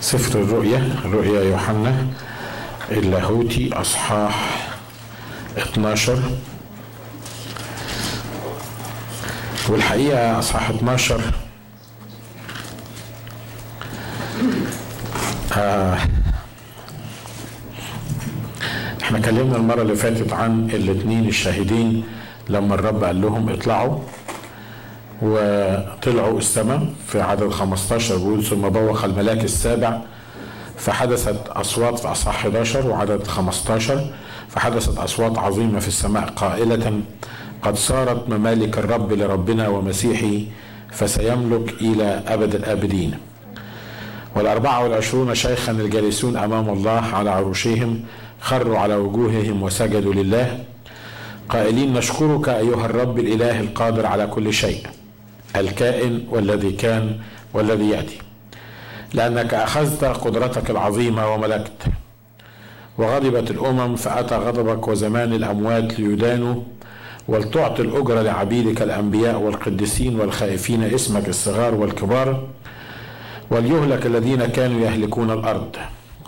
[0.00, 2.06] سفر الرؤيا رؤيا يوحنا
[2.90, 4.68] اللاهوتي أصحاح
[5.58, 6.18] 12
[9.68, 11.20] والحقيقة أصحاح 12
[15.56, 15.98] آه
[19.02, 22.04] إحنا اتكلمنا المرة اللي فاتت عن الاثنين الشاهدين
[22.48, 23.98] لما الرب قال لهم اطلعوا.
[25.22, 29.98] وطلعوا السماء في عدد 15 بيقول ثم بوخ الملاك السابع
[30.76, 34.06] فحدثت أصوات في أصحاح 11 وعدد 15
[34.48, 37.00] فحدثت أصوات عظيمة في السماء قائلة
[37.62, 40.44] قد صارت ممالك الرب لربنا ومسيحه
[40.90, 43.14] فسيملك إلى أبد الآبدين
[44.36, 48.00] والأربعة والعشرون شيخا الجالسون أمام الله على عروشهم
[48.40, 50.58] خروا على وجوههم وسجدوا لله
[51.48, 54.86] قائلين نشكرك أيها الرب الإله القادر على كل شيء
[55.56, 57.16] الكائن والذي كان
[57.54, 58.18] والذي يأتي.
[59.14, 61.72] لأنك أخذت قدرتك العظيمة وملكت.
[62.98, 66.62] وغضبت الأمم فأتى غضبك وزمان الأموات ليدانوا
[67.28, 72.48] ولتعطي الأجرة لعبيدك الأنبياء والقديسين والخائفين اسمك الصغار والكبار
[73.50, 75.76] وليهلك الذين كانوا يهلكون الأرض.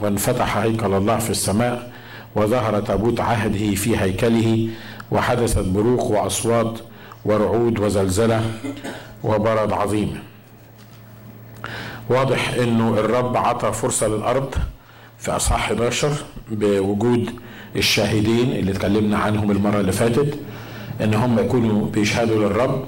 [0.00, 1.92] وانفتح هيكل الله في السماء
[2.36, 4.68] وظهر تابوت عهده في هيكله
[5.10, 6.78] وحدثت بروق وأصوات
[7.24, 8.42] ورعود وزلزلة.
[9.24, 10.18] وبرد عظيم.
[12.10, 14.54] واضح إنه الرب عطى فرصة للأرض
[15.18, 16.12] في أصحاح 11
[16.50, 17.30] بوجود
[17.76, 20.38] الشاهدين اللي اتكلمنا عنهم المرة اللي فاتت
[21.00, 22.84] إن هم يكونوا بيشهدوا للرب.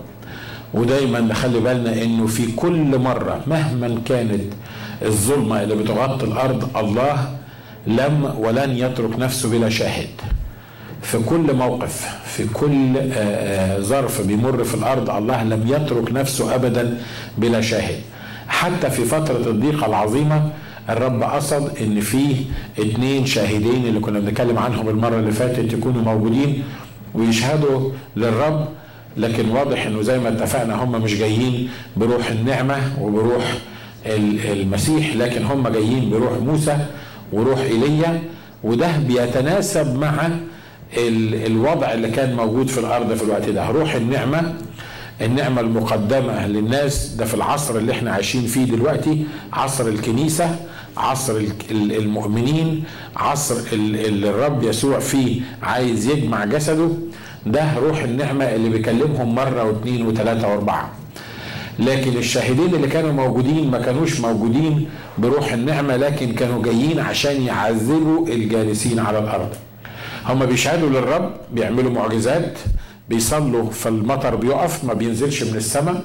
[0.75, 4.53] ودايما نخلي بالنا إنه في كل مرة مهما كانت
[5.03, 7.39] الظلمة اللي بتغطي الأرض الله
[7.87, 10.11] لم ولن يترك نفسه بلا شاهد.
[11.07, 12.93] في كل موقف في كل
[13.83, 16.99] ظرف بيمر في الأرض الله لم يترك نفسه ابدا
[17.39, 18.01] بلا شاهد.
[18.49, 20.51] حتى في فترة الضيقة العظيمة
[20.91, 22.37] الرب قصد إن في
[22.79, 26.63] اتنين شاهدين اللي كنا بنتكلم عنهم المرة اللي فاتت يكونوا موجودين
[27.15, 28.69] ويشهدوا للرب
[29.17, 33.45] لكن واضح إنه زي ما اتفقنا هم مش جايين بروح النعمة وبروح
[34.07, 36.77] المسيح لكن هم جايين بروح موسى
[37.33, 38.23] وروح إيليا
[38.65, 40.29] وده بيتناسب مع
[40.97, 43.67] الوضع اللي كان موجود في الأرض في الوقت ده.
[43.71, 44.55] روح النعمة.
[45.21, 47.07] النعمة المقدمة للناس.
[47.09, 49.25] ده في العصر اللي إحنا عايشين فيه دلوقتي.
[49.53, 50.57] عصر الكنيسة.
[50.97, 52.85] عصر المؤمنين.
[53.17, 56.89] عصر اللي الرب يسوع فيه عايز يجمع جسده.
[57.47, 60.91] ده روح النعمة اللي بيكلمهم مرة واثنين وثلاثة واربعة.
[61.79, 64.89] لكن الشاهدين اللي كانوا موجودين ما كانوش موجودين
[65.19, 69.49] بروح النعمة لكن كانوا جايين عشان يعذبوا الجالسين على الأرض.
[70.27, 72.59] هم بيشهدوا للرب بيعملوا معجزات
[73.09, 76.05] بيصلوا فالمطر بيقف ما بينزلش من السماء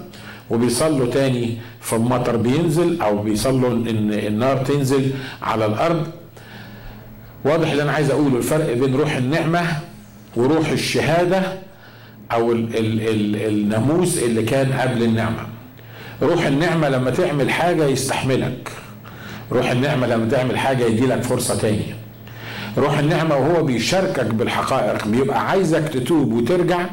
[0.50, 5.12] وبيصلوا تاني فالمطر بينزل أو بيصلوا إن النار تنزل
[5.42, 6.08] على الأرض.
[7.46, 9.62] واضح اللي أنا عايز أقوله الفرق بين روح النعمة
[10.36, 11.42] وروح الشهادة
[12.32, 15.46] أو ال ال ال الناموس اللي كان قبل النعمة.
[16.22, 18.72] روح النعمة لما تعمل حاجة يستحملك.
[19.52, 22.01] روح النعمة لما تعمل حاجة يديلك فرصة تانية.
[22.78, 25.08] روح النعمة وهو بيشاركك بالحقائق.
[25.08, 26.86] بيبقى عايزك تتوب وترجع.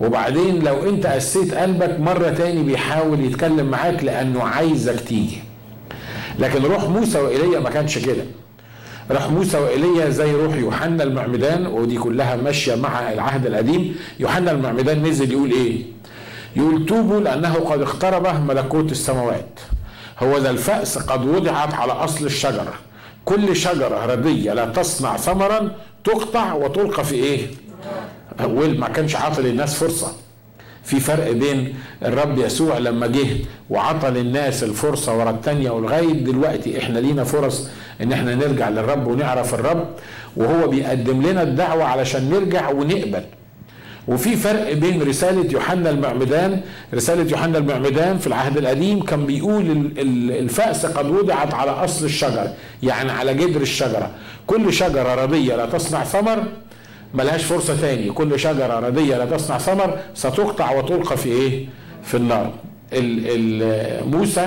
[0.00, 5.38] وبعدين لو انت قسيت قلبك مرة تاني بيحاول يتكلم معاك لأنه عايزك تيجي.
[6.38, 8.24] لكن روح موسى وإيليا ما كانش كده.
[9.10, 13.96] روح موسى وإيليا زي روح يوحنا المعمدان ودي كلها ماشية مع العهد القديم.
[14.20, 15.82] يوحنا المعمدان نزل يقول إيه؟
[16.56, 19.60] يقول توبوا لأنه قد اقترب ملكوت السماوات.
[20.22, 22.74] هو ذا الفأس قد وضعت على أصل الشجرة.
[23.26, 25.70] كل شجرة ردية لا تصنع ثمرا
[26.04, 27.46] تقطع وتلقى في إيه؟
[28.40, 30.12] أول ما كانش عاطي للناس فرصة.
[30.84, 33.26] في فرق بين الرب يسوع لما جه
[33.70, 37.68] وعطى للناس الفرصة ورا التانية ولغاية دلوقتي إحنا لينا فرص
[38.02, 39.86] إن إحنا نرجع للرب ونعرف الرب
[40.36, 43.22] وهو بيقدم لنا الدعوة علشان نرجع ونقبل.
[44.08, 46.60] وفي فرق بين رسالة يوحنا المعمدان
[46.94, 49.90] رسالة يوحنا المعمدان في العهد القديم كان بيقول
[50.30, 54.10] الفأس قد وضعت على أصل الشجرة يعني على جدر الشجرة.
[54.46, 56.44] كل شجرة رضية لا تصنع ثمر
[57.14, 58.10] ملهاش فرصة تاني.
[58.10, 61.66] كل شجرة ردية لا تصنع ثمر ستقطع وتلقى في إيه؟
[62.02, 62.52] في النار.
[64.06, 64.46] موسى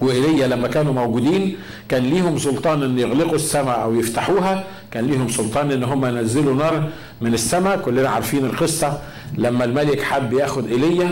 [0.00, 1.56] وإيليا لما كانوا موجودين
[1.88, 4.64] كان ليهم سلطان أن يغلقوا السماء أو يفتحوها.
[4.90, 6.88] كان ليهم سلطان إن هم ينزلوا نار
[7.20, 8.98] من السماء كلنا عارفين القصة.
[9.38, 11.10] لما الملك حب ياخد إيليا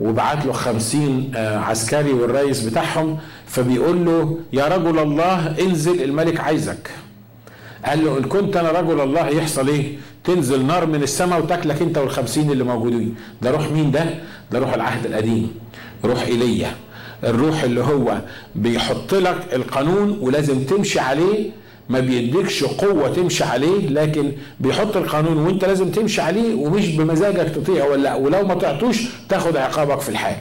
[0.00, 6.90] وبعت له خمسين عسكري والرئيس بتاعهم فبيقول له يا رجل الله انزل الملك عايزك.
[7.86, 11.98] قال له إن كنت أنا رجل الله يحصل إيه؟ تنزل نار من السماء وتاكلك أنت
[11.98, 13.14] والخمسين اللي موجودين.
[13.42, 14.04] ده روح مين ده؟
[14.50, 15.54] ده روح العهد القديم
[16.04, 16.74] روح إيليا.
[17.24, 18.18] الروح اللي هو
[18.54, 21.50] بيحط لك القانون ولازم تمشي عليه
[21.92, 27.86] ما بيديكش قوة تمشي عليه لكن بيحط القانون وانت لازم تمشي عليه ومش بمزاجك تطيع
[27.86, 30.36] ولا لا ولو ما طعتوش تاخد عقابك في الحال.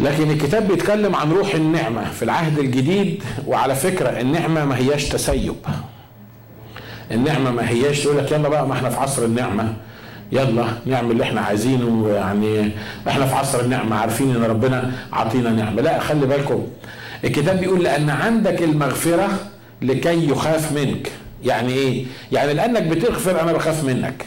[0.00, 5.54] لكن الكتاب بيتكلم عن روح النعمة في العهد الجديد وعلى فكرة النعمة ما هياش تسيب.
[7.10, 9.74] النعمة ما هياش تقول لك يلا بقى ما إحنا في عصر النعمة.
[10.32, 12.70] يلا نعمل اللي إحنا عايزينه يعني
[13.08, 15.82] إحنا في عصر النعمة عارفين ان ربنا عطينا نعمة.
[15.82, 16.62] لا خلي بالكم
[17.26, 19.28] الكتاب بيقول لأن عندك المغفرة
[19.82, 21.12] لكي يخاف منك.
[21.44, 24.26] يعني إيه؟ يعني لأنك بتغفر أنا بخاف منك.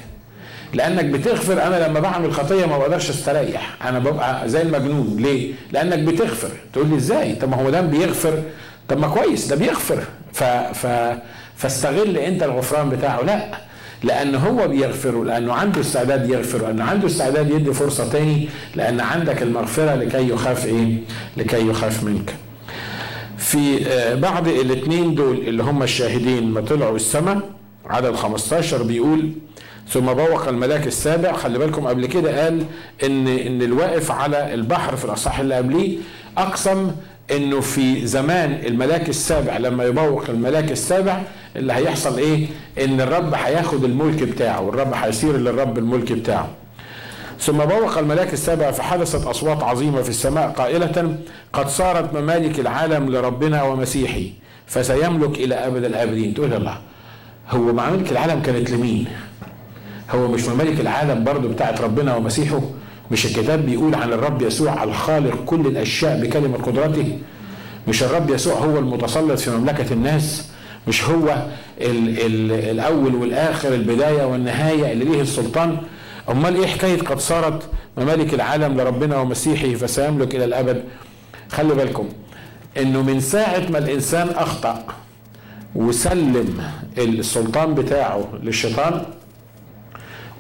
[0.74, 3.75] لأنك بتغفر أنا لما بعمل خطية ما بقدرش استريح.
[3.88, 5.16] أنا ببقى زي المجنون.
[5.19, 6.50] ليه؟ لأنك بتغفر.
[6.74, 8.44] تقول لي إزاي؟ طب ما هو ده بيغفر.
[8.90, 10.04] طب ما كويس ده بيغفر.
[10.34, 10.44] ف...
[10.44, 10.88] ف...
[11.57, 13.22] فاستغل أنت الغفران بتاعه.
[13.22, 13.46] لا
[14.04, 19.42] لأن هو بيغفر لأنه عنده استعداد يغفر لأنه عنده استعداد يدي فرصة تاني لأن عندك
[19.44, 20.98] المغفرة لكي يخاف إيه؟
[21.38, 22.34] لكي يخاف منك.
[23.50, 23.80] في
[24.22, 27.40] بعض الاثنين دول اللي هم الشاهدين ما طلعوا السماء
[27.86, 29.30] عدد 15 بيقول
[29.88, 32.63] ثم بوق الملاك السابع خلي بالكم قبل كده قال
[33.04, 35.98] إن إن الواقف على البحر في الأصحاح اللي قبليه
[36.38, 36.92] أقسم
[37.31, 41.22] إنه في زمان الملاك السابع لما يبوق الملاك السابع
[41.56, 42.48] اللي هيحصل إيه؟
[42.84, 46.50] إن الرب هياخد الملك بتاعه والرب هيصير للرب الملك بتاعه.
[47.39, 51.15] ثم بوق الملاك السابع فحدثت أصوات عظيمة في السماء قائلة
[51.53, 54.21] قد صارت ممالك العالم لربنا ومسيحه
[54.68, 56.33] فسيملك إلى أبد الأبدين.
[56.33, 56.77] تقول الله
[57.50, 59.06] هو ممالك العالم كانت لمين؟
[60.12, 62.62] هو مش ممالك العالم برضو بتاعت ربنا ومسيحه؟
[63.12, 67.18] مش الكتاب بيقول عن الرب يسوع الخالق كل الأشياء بكلمة قدرته؟
[67.88, 70.47] مش الرب يسوع هو المتسلط في مملكة الناس؟
[70.88, 71.44] مش هو
[71.81, 75.77] ال ال الأول والآخر البداية والنهاية اللي ليه السلطان؟
[76.29, 80.83] أمال إيه حكاية قد صارت؟ ممالك العالم لربنا ومسيحه فسيملك إلى الأبد.
[81.51, 82.09] خلي بالكم
[82.77, 84.83] إنه من ساعة ما الإنسان أخطأ
[85.75, 86.63] وسلم
[86.97, 89.05] السلطان بتاعه للشيطان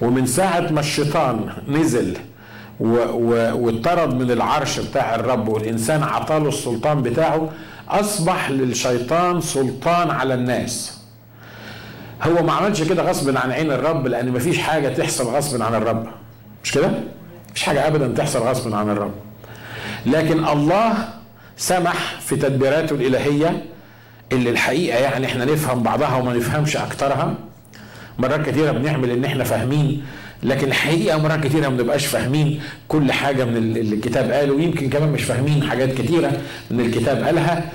[0.01, 2.17] ومن ساعة ما الشيطان نزل
[2.79, 7.49] واتطرد من العرش بتاع الرب والإنسان عطاله السلطان بتاعه
[7.89, 10.98] أصبح للشيطان سلطان على الناس.
[12.23, 16.07] هو ما عملش كده غصب عن عين الرب لأن مفيش حاجة تحصل غصب عن الرب.
[16.63, 16.91] مش كده؟
[17.51, 19.11] مفيش حاجة أبدا تحصل غصب عن الرب.
[20.05, 20.93] لكن الله
[21.57, 23.63] سمح في تدبيراته الإلهية
[24.31, 27.33] اللي الحقيقة يعني إحنا نفهم بعضها وما نفهمش أكترها.
[28.19, 30.03] مرات كتيرة بنعمل إن إحنا فاهمين
[30.43, 34.53] لكن الحقيقة مرات كتيرة ما بنبقاش فاهمين كل حاجة من اللي الكتاب قاله.
[34.53, 36.31] ويمكن كمان مش فاهمين حاجات كتيرة
[36.71, 37.71] من الكتاب قالها.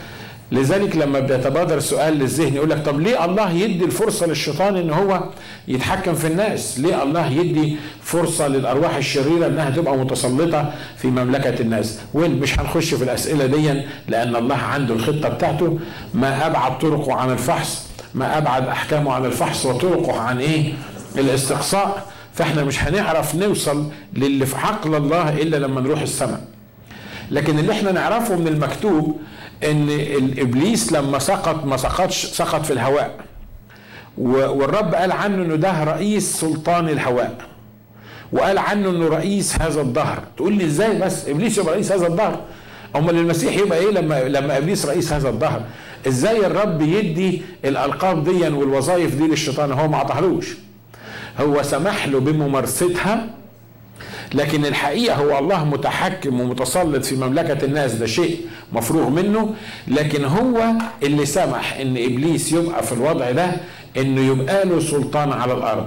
[0.53, 5.25] لذلك لما بيتبادر سؤال للذهن يقول لك طب ليه الله يدي الفرصة للشيطان إن هو
[5.69, 11.99] يتحكم في الناس؟ ليه الله يدي فرصة للأرواح الشريرة إنها تبقى متسلطة في مملكة الناس؟
[12.15, 15.79] وين مش هنخش في الأسئلة دي لأن الله عنده الخطة بتاعته
[16.15, 20.73] ما أبعد طرقه عن الفحص ما أبعد أحكامه عن الفحص وطرقه عن إيه؟
[21.19, 23.87] الاستقصاء فإحنا مش هنعرف نوصل
[24.17, 26.41] للي في عقل الله إلا لما نروح السماء.
[27.31, 29.21] لكن اللي إحنا نعرفه من المكتوب
[29.65, 33.15] إن الابليس لما سقط ما سقطش سقط في الهواء.
[34.19, 37.39] والرب قال عنه إنه ده رئيس سلطان الهواء.
[38.33, 42.41] وقال عنه إنه رئيس هذا الدهر، تقول لي إزاي بس إبليس يبقى رئيس هذا الدهر؟
[42.97, 45.63] أمال المسيح يبقى إيه لما لما إبليس رئيس هذا الدهر؟
[46.09, 50.55] إزاي الرب يدي الألقاب دي والوظائف دي للشيطان هو ما عطاهلوش
[51.41, 53.27] هو سمح له بممارستها
[54.35, 58.41] لكن الحقيقة هو الله متحكم ومتسلط في مملكة الناس ده شيء
[58.73, 59.55] مفروغ منه.
[59.89, 60.63] لكن هو
[61.03, 63.51] اللي سمح إن إبليس يبقى في الوضع ده
[63.97, 65.87] إنه يبقى له سلطان على الأرض.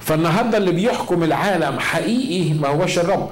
[0.00, 3.30] فالنهاردة اللي بيحكم العالم حقيقي ما هوش الرب.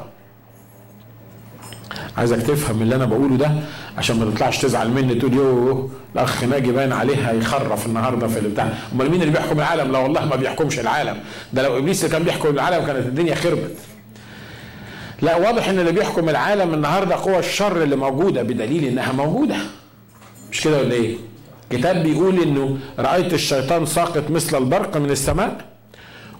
[2.16, 3.50] عايزك تفهم اللي أنا بقوله ده
[3.99, 8.68] عشان ما تطلعش تزعل مني تقول يوه الاخ ناجي باين عليه هيخرف النهارده في البتاع
[8.92, 11.16] أمال مين اللي بيحكم العالم؟ لا والله ما بيحكمش العالم.
[11.52, 13.76] ده لو إبليس اللي كان بيحكم العالم كانت الدنيا خربت.
[15.22, 19.56] لا واضح إن اللي بيحكم العالم النهارده قوى الشر اللي موجودة بدليل إنها موجودة.
[20.50, 21.16] مش كده ولا إيه؟
[21.70, 25.56] كتاب بيقول إنه رأيت الشيطان ساقط مثل البرق من السماء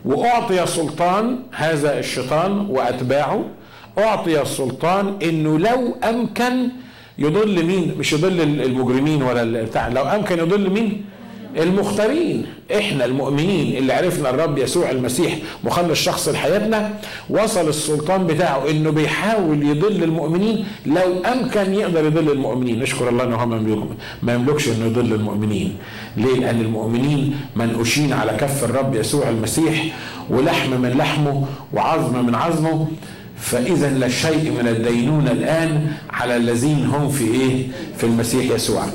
[0.04, 3.44] وأعطي سلطان هذا الشيطان وأتباعه.
[3.99, 6.68] أعطي السلطان إنه لو أمكن
[7.18, 11.04] يضل مين؟ مش يضل المجرمين ولا بتاع لو أمكن يضل مين؟
[11.57, 12.47] المختارين.
[12.78, 16.90] إحنا المؤمنين اللي عرفنا الرب يسوع المسيح مخلص شخص لحياتنا
[17.31, 22.78] وصل السلطان بتاعه إنه بيحاول يضل المؤمنين لو أمكن يقدر يضل المؤمنين.
[22.78, 23.87] نشكر الله إنه هو
[24.23, 25.76] ما يملكش إنه يضل المؤمنين.
[26.17, 29.85] ليه؟ لأن المؤمنين منقوشين على كف الرب يسوع المسيح
[30.31, 32.87] ولحم من لحمه وعظم من عظمه.
[33.40, 38.87] فإذا لا شيء من الدينونة الآن على الذين هم في إيه؟ في المسيح يسوع.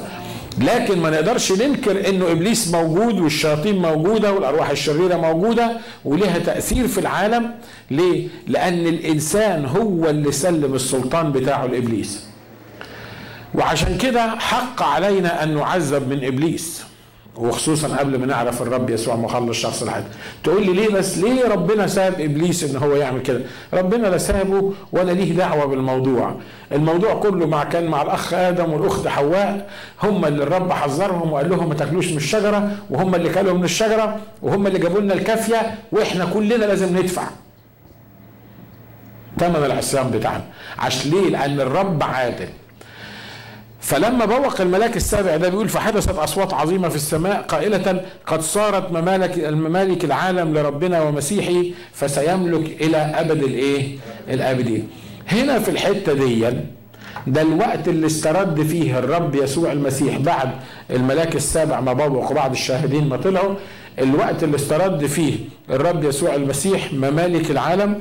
[0.62, 6.98] لكن ما نقدرش ننكر إنه إبليس موجود والشياطين موجودة والأرواح الشريرة موجودة ولها تأثير في
[6.98, 7.52] العالم.
[7.92, 12.24] ليه؟ لأن الإنسان هو اللي سلم السلطان بتاعه لإبليس.
[13.56, 16.84] وعشان كده حق علينا أن نعذب من إبليس.
[17.38, 20.04] وخصوصا قبل ما نعرف الرب يسوع مخلص شخص الحياة
[20.44, 23.42] تقول لي ليه بس ليه ربنا ساب إبليس إن هو يعمل كده؟
[23.74, 26.36] ربنا لا سابه ولا ليه دعوة بالموضوع.
[26.72, 29.70] الموضوع كله مع كان مع الأخ آدم والأخت حواء
[30.04, 34.18] هم اللي الرب حذرهم وقال لهم ما تاكلوش من الشجرة وهم اللي كلوا من الشجرة
[34.42, 37.24] وهم اللي جابوا لنا الكافية وإحنا كلنا لازم ندفع.
[39.40, 40.44] ثمن العصيان بتاعنا.
[40.80, 42.48] عشان ليه؟ لأن الرب عادل.
[43.84, 49.38] فلما بوق الملاك السابع ده بيقول فحدثت أصوات عظيمة في السماء قائلة قد صارت ممالك
[49.38, 51.64] الممالك العالم لربنا ومسيحه
[51.94, 53.98] فسيملك إلى أبد الإيه؟
[54.30, 54.88] الابدين.
[55.28, 56.46] هنا في الحتة دي
[57.28, 60.50] ده الوقت اللي استرد فيه الرب يسوع المسيح بعد
[60.92, 63.56] الملاك السابع ما بوق وبعد الشاهدين ما طلعوا
[64.00, 65.34] الوقت اللي استرد فيه
[65.70, 68.00] الرب يسوع المسيح ممالك العالم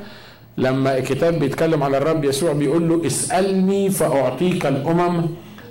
[0.57, 5.25] لما الكتاب بيتكلم على الرب يسوع بيقول له اسألني فأعطيك الأمم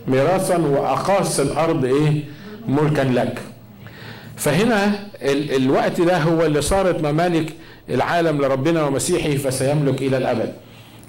[0.08, 2.24] ميراثا واقاص الأرض إيه؟
[2.68, 3.38] ملكا لك.
[4.36, 7.52] فهنا ال الوقت ده هو اللي صارت ممالك
[7.90, 10.52] العالم لربنا ومسيحه فسيملك إلى الأبد.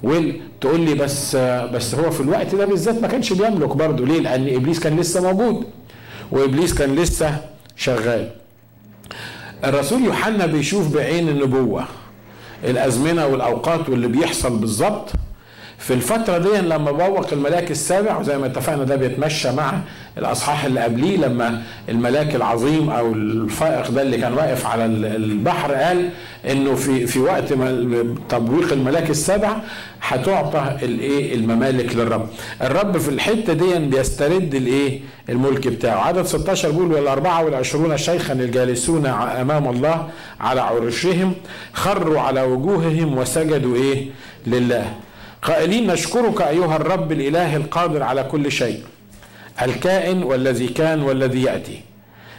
[0.03, 4.05] وتقول لي بس بس هو في الوقت ده بالذات ما كانش بيملك برضه.
[4.05, 5.63] ليه؟ لأن إبليس كان لسه موجود
[6.31, 7.37] وإبليس كان لسه
[7.75, 8.29] شغال.
[9.65, 11.85] الرسول يوحنا بيشوف بعين النبوة
[12.63, 15.11] الأزمنة والأوقات واللي بيحصل بالظبط
[15.83, 19.73] في الفترة دي لما بوق الملاك السابع وزي ما اتفقنا ده بيتمشى مع
[20.17, 26.09] الأصحاح اللي قبليه لما الملاك العظيم أو الفائق ده اللي كان واقف على البحر قال
[26.51, 27.53] إنه في في وقت
[28.29, 29.57] تبويق الملاك السابع
[30.01, 32.27] هتعطى الإيه الممالك للرب.
[32.61, 34.99] الرب في الحتة دي بيسترد الإيه
[35.29, 35.97] الملك بتاعه.
[36.07, 40.09] عدد 16 بيقول والأربعة والعشرون شيخا الجالسون أمام الله
[40.41, 41.33] على عرشهم
[41.73, 44.05] خروا على وجوههم وسجدوا إيه
[44.47, 44.93] لله.
[45.43, 48.79] قائلين نشكرك أيها الرب الإله القادر على كل شيء
[49.61, 51.81] الكائن والذي كان والذي يأتي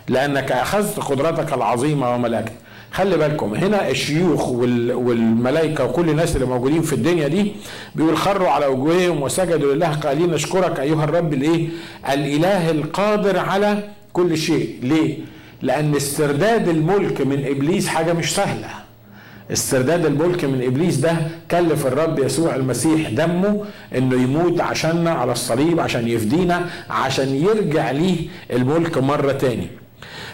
[0.08, 2.52] لأنك أخذت قدرتك العظيمة وملكت
[2.92, 7.52] خلي بالكم هنا الشيوخ والملائكة وكل الناس اللي موجودين في الدنيا دي
[7.94, 9.88] بيقول خروا على وجوههم وسجدوا لله.
[9.94, 11.68] قائلين نشكرك أيها الرب الإيه؟
[12.10, 13.82] الإله القادر على
[14.12, 14.78] كل شيء.
[14.82, 15.16] ليه؟
[15.62, 18.68] لأن استرداد الملك من إبليس حاجة مش سهلة.
[19.52, 21.16] استرداد الملك من إبليس ده
[21.50, 23.64] كلف الرب يسوع المسيح دمه
[23.96, 28.16] إنه يموت عشاننا على الصليب عشان يفدينا عشان يرجع ليه
[28.52, 29.66] الملك مرة تاني.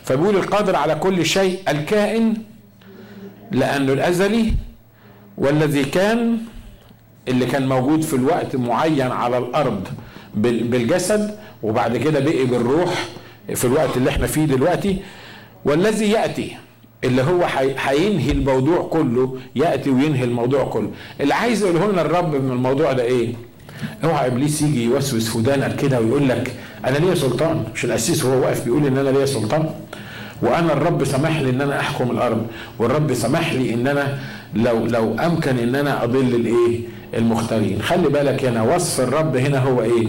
[0.03, 2.35] فبيقول القادر على كل شيء الكائن
[3.51, 4.53] لأنه الأزلي
[5.39, 6.39] والذي كان
[7.29, 9.89] اللي كان موجود في الوقت معين على الأرض
[10.35, 12.95] بالجسد وبعد كده بقي بالروح
[13.55, 14.97] في الوقت اللي إحنا فيه دلوقتي
[15.65, 16.57] والذي يأتي
[17.05, 17.45] اللي هو
[17.79, 20.91] هينهي الموضوع كله يأتي وينهي الموضوع كله.
[21.21, 23.35] اللي عايز يقوله لنا الرب من الموضوع ده إيه؟
[24.05, 26.55] اوعى إبليس يجي يوسوس في ودانك كده ويقول لك
[26.87, 29.71] أنا ليا سلطان مش القسيس وهو واقف بيقول إن أنا ليا سلطان؟
[30.43, 32.47] وأنا الرب سمح لي إن أنا أحكم الأرض
[32.79, 34.19] والرب سمح لي إن أنا
[34.55, 36.81] لو لو أمكن إن أنا أضل الإيه؟
[37.15, 37.83] المختارين.
[37.83, 40.07] خلي بالك هنا وصف الرب هنا هو إيه؟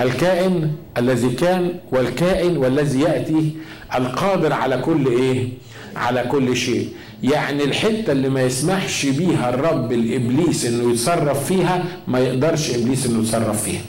[0.00, 3.50] الكائن الذي كان والكائن والذي يأتي
[3.96, 5.48] القادر على كل إيه؟
[5.96, 6.88] على كل شيء.
[7.22, 13.18] يعني الحتة اللي ما يسمحش بيها الرب الإبليس إنه يتصرف فيها ما يقدرش إبليس إنه
[13.22, 13.80] يتصرف فيها.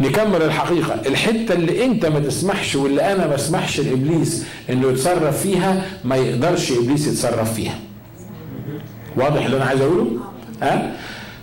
[0.00, 0.94] نكمل الحقيقة.
[1.06, 6.72] الحتة اللي أنت ما تسمحش واللي أنا ما أسمحش لإبليس إنه يتصرف فيها ما يقدرش
[6.72, 7.78] إبليس يتصرف فيها.
[9.16, 10.10] واضح اللي أنا عايز أقوله؟
[10.62, 10.92] ها؟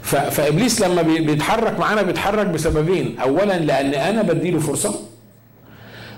[0.03, 3.15] فإبليس لما بيتحرك معانا بيتحرك بسببين.
[3.19, 4.95] اولا لأن أنا بديله فرصة.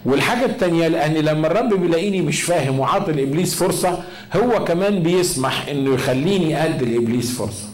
[0.06, 4.00] والحاجة التانية لأن لما الرب بيلاقيني مش فاهم وعاطي لإبليس فرصة
[4.36, 7.68] هو كمان بيسمح إنه يخليني أدي لإبليس فرصة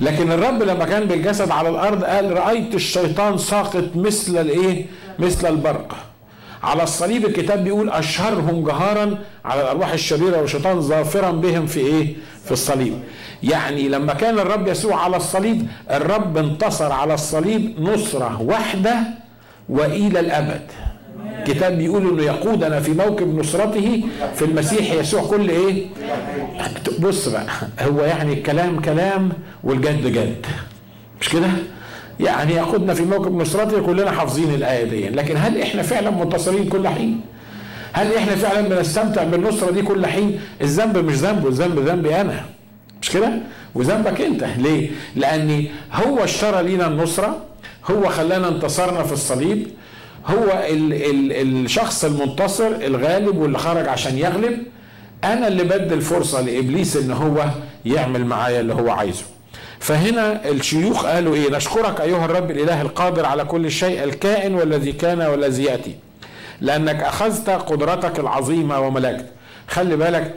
[0.00, 4.86] لكن الرب لما كان بالجسد على الأرض قال رأيت الشيطان ساقط مثل الإيه؟
[5.18, 5.96] مثل البرق
[6.62, 12.52] على الصليب الكتاب بيقول أشهرهم جهارا على الأرواح الشريرة والشيطان ظافرا بهم في إيه؟ في
[12.52, 12.94] الصليب
[13.42, 18.96] يعني لما كان الرب يسوع على الصليب الرب انتصر على الصليب نصرة واحدة
[19.68, 20.62] وإلى الأبد
[21.48, 25.86] الكتاب بيقول إنه يقودنا في موكب نصرته في المسيح يسوع كل إيه؟
[26.98, 27.46] بص بقى
[27.80, 29.28] هو يعني الكلام كلام
[29.64, 30.46] والجد جد.
[31.20, 31.48] مش كده؟
[32.20, 35.08] يعني يقودنا في موكب نصرته كلنا حافظين الآية دي.
[35.08, 37.20] لكن هل إحنا فعلا منتصرين كل حين؟
[37.92, 42.44] هل إحنا فعلا بنستمتع بالنصرة دي كل حين؟ الذنب مش ذنبه الذنب ذنبي أنا.
[43.02, 43.32] مش كده؟
[43.74, 44.44] وذنبك أنت.
[44.58, 47.36] ليه؟ لأن هو اشترى لينا النصرة
[47.90, 49.66] هو خلانا انتصرنا في الصليب
[50.26, 51.32] هو ال ال
[51.64, 54.58] الشخص المنتصر الغالب واللي خرج عشان يغلب.
[55.24, 57.44] أنا اللي بدي الفرصة لإبليس إن هو
[57.84, 59.24] يعمل معايا اللي هو عايزه.
[59.78, 65.20] فهنا الشيوخ قالوا إيه؟ نشكرك أيها الرب الإله القادر على كل شيء الكائن والذي كان
[65.22, 65.94] والذي يأتي.
[66.60, 69.26] لأنك أخذت قدرتك العظيمة وملكت.
[69.68, 70.34] خلي بالك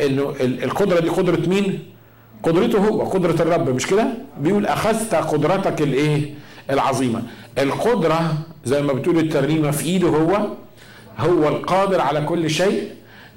[0.00, 1.78] إنه القدرة دي قدرة مين؟
[2.42, 4.06] قدرته هو قدرة الرب مش كده؟
[4.40, 6.34] بيقول أخذت قدرتك الإيه؟
[6.70, 7.22] العظيمة.
[7.58, 8.34] القدرة
[8.64, 10.46] زي ما بتقول الترنيمة في إيده هو
[11.18, 12.88] هو القادر على كل شيء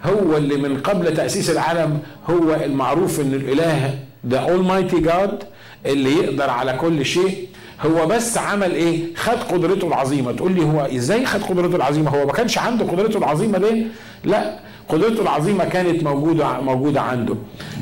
[0.06, 2.00] هو اللي من قبل تأسيس العالم
[2.30, 5.46] هو المعروف إن الإله ده Almighty God
[5.86, 7.48] اللي يقدر على كل شيء.
[7.86, 10.32] هو بس عمل إيه؟ خد قدرته العظيمة.
[10.32, 13.88] تقول لي هو إزاي خد قدرته العظيمة؟ هو ما كانش عنده قدرته العظيمة دي
[14.24, 17.36] لا قدرته العظيمة كانت موجودة موجودة عنده.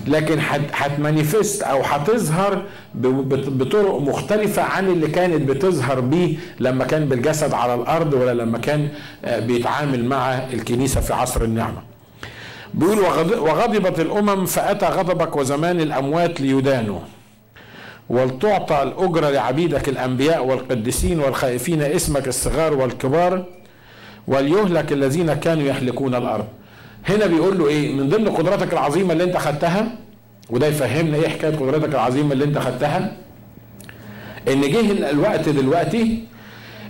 [0.08, 0.38] لكن
[0.74, 2.62] هتمانيفست أو هتظهر
[2.96, 8.90] بطرق مختلفة عن اللي كانت بتظهر بيه لما كان بالجسد على الأرض ولا لما كان
[9.26, 11.82] آه، بيتعامل مع الكنيسة في عصر النعمة.
[12.74, 13.00] بيقول
[13.40, 17.00] وغضبت الأمم فأتى غضبك وزمان الأموات ليدانوا.
[18.10, 23.44] ولتعطى الاجره لعبيدك الأنبياء والقديسين والخائفين اسمك الصغار والكبار
[24.28, 26.46] وليهلك الذين كانوا يهلكون الأرض.
[27.10, 29.92] هنا بيقول له إيه؟ من ضمن قدراتك العظيمة اللي أنت خدتها
[30.50, 33.12] وده يفهمنا إيه حكاية قدراتك العظيمة اللي أنت خدتها
[34.48, 36.24] إن جه الوقت دلوقتي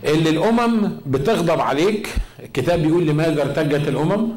[0.06, 2.10] اللي الأمم بتغضب عليك
[2.44, 4.28] الكتاب بيقول لماذا ارتجت الأمم؟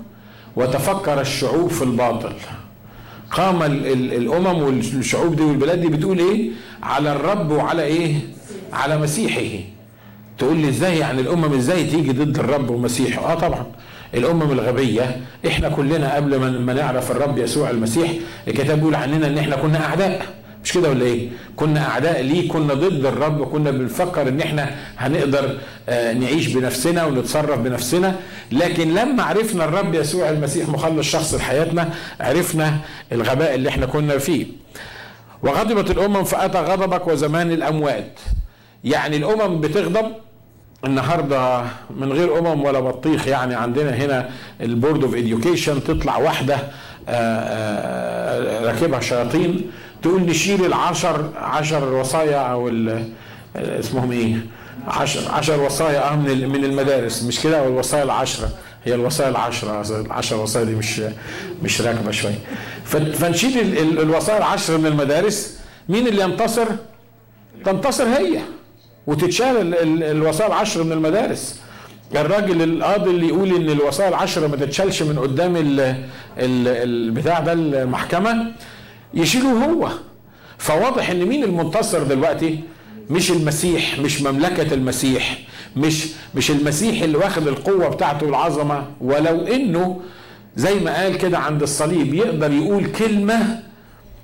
[0.57, 2.33] وتفكر الشعوب في الباطل.
[3.31, 6.51] قام الأمم والشعوب دي والبلاد دي بتقول إيه؟
[6.83, 8.15] على الرب وعلى إيه؟
[8.73, 9.65] على مسيحه.
[10.39, 13.67] تقول لي إزاي يعني الأمم إزاي تيجي ضد الرب ومسيحه؟ آه طبعا.
[14.15, 18.11] الأمم الغبية إحنا كلنا قبل ما نعرف الرب يسوع المسيح
[18.49, 20.27] الكتاب بيقول عننا إن إحنا كنا أعداء.
[20.65, 25.59] مش كده ولا إيه؟ كنا أعداء ليه؟ كنا ضد الرب كنا بنفكر إن إحنا هنقدر
[25.89, 28.17] آه، نعيش بنفسنا ونتصرف بنفسنا.
[28.53, 31.89] لكن لما عرفنا الرب يسوع المسيح مخلص شخصي لحياتنا
[32.21, 32.77] عرفنا
[33.13, 34.47] الغباء اللي إحنا كنا فيه.
[35.43, 38.19] وغضبت الأمم فأتى غضبك وزمان الأموات.
[38.85, 40.07] يعني الأمم بتغضب
[40.85, 41.63] النهارده
[41.97, 46.61] من غير أمم ولا بطيخ يعني عندنا هنا ال Board of Education تطلع واحدة آه،
[47.09, 49.71] آه، راكبها شياطين
[50.03, 52.71] تقول نشيل العشر عشر وصايا أو
[53.57, 54.37] اسمهم إيه؟
[54.89, 58.49] عشر عشر وصايا من من المدارس مش كده؟ أو الوصايا العشرة.
[58.85, 61.03] هي الوصايا العشرة العشر وصايا دي مش
[61.63, 62.39] مش راكبة شوية.
[62.85, 66.67] فنشيل الوصايا العشر من المدارس مين اللي ينتصر؟
[67.65, 68.41] تنتصر هي.
[69.07, 71.61] وتتشال الوصايا العشر من المدارس.
[72.17, 75.55] الراجل القاضي اللي يقول إن الوصايا العشر ما تتشالش من قدام
[76.39, 78.53] البتاع ده المحكمة
[79.15, 79.89] يشيله هو.
[80.59, 82.59] فواضح إن مين المنتصر دلوقتي؟
[83.11, 85.39] مش المسيح مش مملكة المسيح
[85.77, 90.01] مش مش المسيح اللي واخد القوة بتاعته والعظمة ولو إنه
[90.57, 93.61] زي ما قال كده عند الصليب يقدر يقول كلمة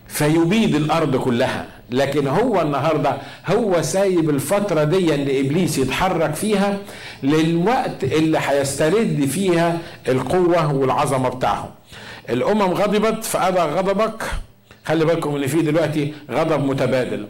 [0.09, 1.67] فيبيد الأرض كلها.
[1.91, 3.17] لكن هو النهارده
[3.47, 6.79] هو سايب الفترة دي ان إبليس يتحرك فيها
[7.23, 11.69] للوقت اللي هيسترد فيها القوة والعظمة بتاعهم.
[12.31, 14.23] الأمم غضبت فابى غضبك.
[14.85, 17.27] خلي بالكم إن في دلوقتي غضب متبادل.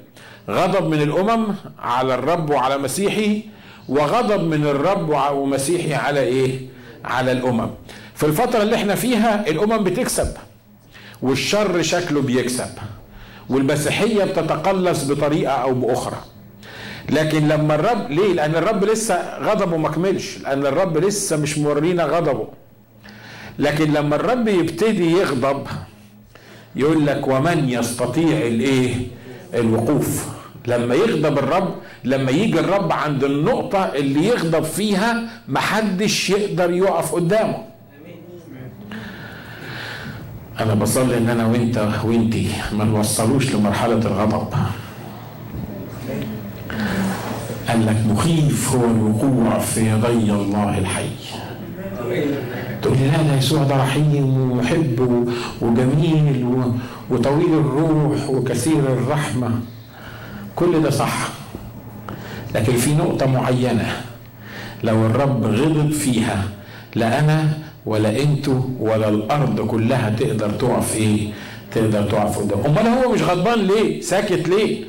[0.51, 1.47] غضب من الأمم
[1.79, 3.43] على الرب وعلى مسيحه
[3.89, 6.61] وغضب من الرب ومسيحه على إيه؟
[7.05, 7.71] على الأمم.
[8.15, 10.29] في الفترة اللي إحنا فيها الأمم بتكسب.
[11.23, 12.69] والشر شكله بيكسب
[13.49, 16.17] والمسيحية بتتقلص بطريقة أو بأخرى.
[17.11, 22.05] لكن لما الرب ليه؟ لأن الرب لسه غضبه ما كملش لأن الرب لسه مش مورينا
[22.05, 22.49] غضبه.
[23.59, 25.67] لكن لما الرب يبتدي يغضب
[26.77, 28.95] يقول لك ومن يستطيع الإيه؟
[29.55, 30.27] الوقوف.
[30.67, 31.75] لما يغضب الرب
[32.05, 37.65] لما يجي الرب عند النقطة اللي يغضب فيها محدش يقدر يقف قدامه.
[40.61, 44.49] أنا بصلي إن أنا وأنت وأنتي ما نوصلوش لمرحلة الغضب.
[47.69, 51.09] قال لك مخيف هو الوقوع في يدي الله الحي.
[52.83, 55.29] تقول لي لا يسوع ده رحيم ومحب
[55.61, 56.47] وجميل
[57.11, 59.51] وطويل الروح وكثير الرحمة.
[60.57, 61.29] كل ده صح.
[62.55, 63.87] لكن في نقطة معينة
[64.83, 66.45] لو الرب غضب فيها
[66.95, 71.29] لا أنا ولا أنتوا ولا الأرض كلها تقدر تقف إيه؟
[71.73, 72.59] تقدر تقف قدام.
[72.67, 74.85] أمال هو مش غضبان ليه؟ ساكت ليه؟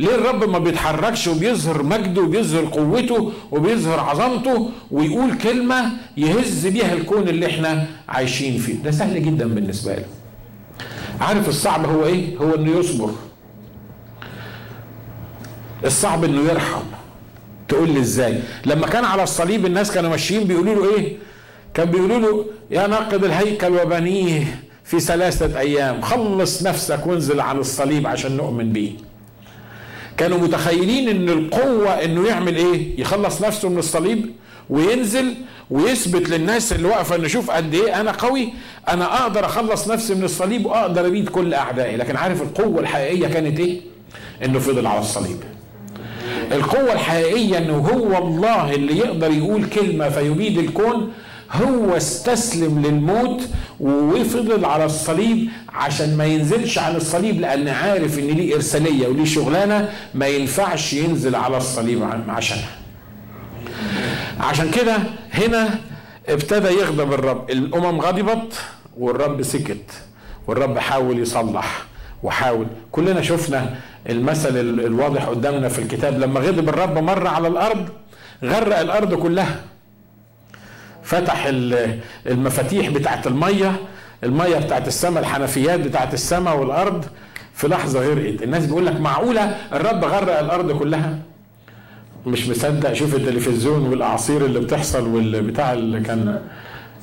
[0.00, 7.28] ليه الرب ما بيتحركش وبيظهر مجده وبيظهر قوته وبيظهر عظمته ويقول كلمة يهز بيها الكون
[7.28, 10.04] اللي إحنا عايشين فيه؟ ده سهل جدا بالنسبة له.
[11.20, 13.10] عارف الصعب هو إيه؟ هو انه يصبر.
[15.84, 16.82] الصعب انه يرحم.
[17.68, 21.16] تقول لي إزاي؟ لما كان على الصليب الناس كانوا ماشيين بيقولوا له إيه؟
[21.80, 28.06] كان بيقولوا له يا ناقد الهيكل وبنيه في ثلاثة أيام خلص نفسك وانزل عن الصليب
[28.06, 28.90] عشان نؤمن بيه.
[30.16, 34.30] كانوا متخيلين إن القوة إنه يعمل إيه؟ يخلص نفسه من الصليب
[34.70, 35.34] وينزل
[35.70, 38.52] ويثبت للناس اللي واقفة ان شوف قد إيه أنا قوي
[38.88, 41.96] أنا أقدر أخلص نفسي من الصليب وأقدر أبيد كل أعدائي.
[41.96, 43.80] لكن عارف القوة الحقيقية كانت إيه؟
[44.44, 45.36] إنه فضل على الصليب.
[46.52, 51.12] القوة الحقيقية إنه هو الله اللي يقدر يقول كلمة فيبيد الكون
[51.52, 53.40] هو استسلم للموت
[53.80, 59.88] وفضل على الصليب عشان ما ينزلش عن الصليب لأن عارف إن ليه إرسالية وليه شغلانة
[60.14, 62.68] ما ينفعش ينزل على الصليب عشانها.
[64.40, 64.96] عشان كده
[65.34, 65.68] هنا
[66.28, 67.50] ابتدى يغضب الرب.
[67.50, 68.54] الأمم غضبت
[68.98, 69.90] والرب سكت
[70.46, 71.82] والرب حاول يصلح
[72.22, 72.66] وحاول.
[72.92, 73.74] كلنا شفنا
[74.08, 76.18] المثل الواضح قدامنا في الكتاب.
[76.18, 77.88] لما غضب الرب مر على الأرض
[78.44, 79.60] غرق الأرض كلها.
[81.02, 81.46] فتح
[82.26, 83.72] المفاتيح بتاعت المية
[84.24, 87.04] المية بتاعت السماء الحنفيات بتاعت السماء والأرض
[87.54, 91.18] في لحظة غرقت الناس بيقول لك معقولة؟ الرب غرق الأرض كلها.
[92.26, 92.92] مش مصدق.
[92.92, 96.40] شوف التلفزيون والأعاصير اللي بتحصل والبتاع اللي كان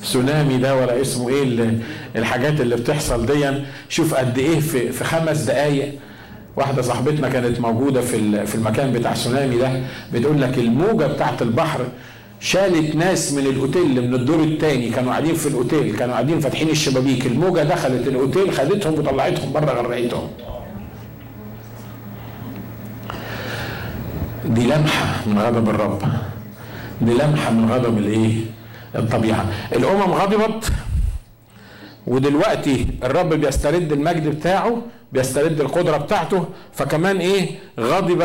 [0.02, 1.72] تسونامي ده ولا اسمه إيه
[2.16, 3.50] الحاجات اللي بتحصل دي
[3.88, 5.92] شوف قد إيه في في خمس دقائق
[6.56, 9.80] واحدة صاحبتنا كانت موجودة في في المكان بتاع تسونامي ده
[10.12, 11.80] بتقول لك الموجة بتاعت البحر
[12.40, 17.26] شالت ناس من الأوتيل من الدور الثاني كانوا قاعدين في الأوتيل كانوا قاعدين فاتحين الشبابيك.
[17.26, 20.28] الموجة دخلت الأوتيل خدتهم وطلعتهم بره غرقتهم.
[24.44, 26.02] دي لمحة من غضب الرب.
[27.00, 28.34] دي لمحة من غضب الإيه؟
[28.94, 29.46] الطبيعة.
[29.72, 30.72] الأمم غضبت
[32.06, 36.44] ودلوقتي الرب بيسترد المجد بتاعه بيسترد القدرة بتاعته.
[36.72, 38.24] فكمان إيه؟ غضب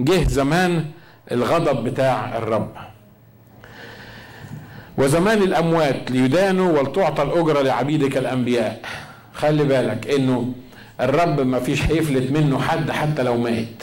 [0.00, 0.84] جه زمان
[1.32, 2.68] الغضب بتاع الرب.
[4.98, 8.80] وزمان الأموات ليدانوا ولتعطى الاجره لعبيدك الأنبياء
[9.34, 10.52] خلي بالك إنه
[11.00, 13.82] الرب ما فيش هيفلت منه حد حتى لو مات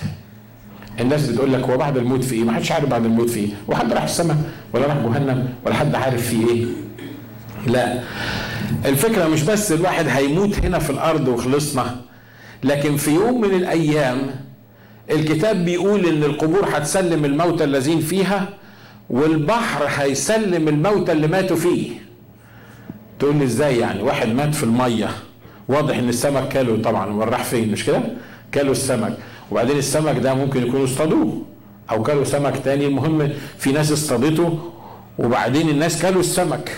[1.00, 3.48] الناس بتقول لك هو بعد الموت في إيه؟ ما حدش عارف بعد الموت في إيه،
[3.68, 4.38] وحد راح السماء
[4.74, 6.66] ولا راح جهنم ولا حد عارف في إيه.
[7.68, 8.00] لا
[8.86, 11.96] الفكرة مش بس الواحد هيموت هنا في الأرض وخلصنا
[12.64, 14.18] لكن في يوم من الأيام
[15.12, 18.50] الكتاب بيقول إن القبور هتسلم الموتى الذين فيها
[19.10, 21.92] والبحر هيسلم الموتى اللي ماتوا فيه.
[23.20, 25.10] تقول لي إزاي يعني؟ واحد مات في المية.
[25.68, 28.02] واضح إن السمك كاله طبعا وراح فين مش كده؟
[28.52, 29.18] كالوا السمك.
[29.52, 31.42] وبعدين السمك ده ممكن يكونوا اصطادوه.
[31.92, 34.72] أو كلوا سمك تاني المهم في ناس اصطادته
[35.20, 36.78] وبعدين الناس كلوا السمك.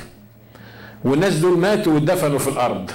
[1.06, 2.92] والناس دول ماتوا واتدفنوا في الأرض.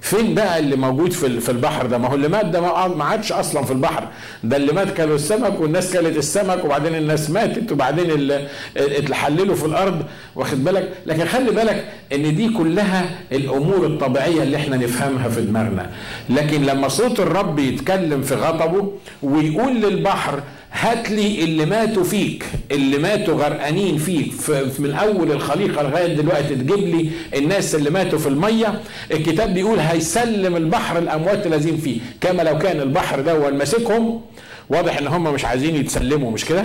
[0.00, 3.32] فين بقى اللي موجود في في البحر ده؟ ما هو اللي مات ده ما عادش
[3.32, 4.08] أصلا في البحر.
[4.44, 9.64] ده اللي مات كلوا السمك والناس كلت السمك وبعدين الناس ماتت وبعدين اللي اتحللوا في
[9.66, 10.02] الأرض.
[10.36, 15.90] واخد بالك؟ لكن خلي بالك إن دي كلها الأمور الطبيعية اللي إحنا نفهمها في دماغنا.
[16.30, 20.40] لكن لما صوت الرب يتكلم في غضبه ويقول للبحر
[20.72, 24.32] هات لي اللي ماتوا فيك اللي ماتوا غرقانين فيك
[24.80, 28.80] من أول الخليقة لغاية دلوقتي تجيب لي الناس اللي ماتوا في المية.
[29.10, 34.20] الكتاب بيقول هيسلم البحر الأموات الذين فيه كما لو كان البحر ده ماسكهم
[34.68, 36.64] واضح إن هم مش عايزين يتسلموا مش كده؟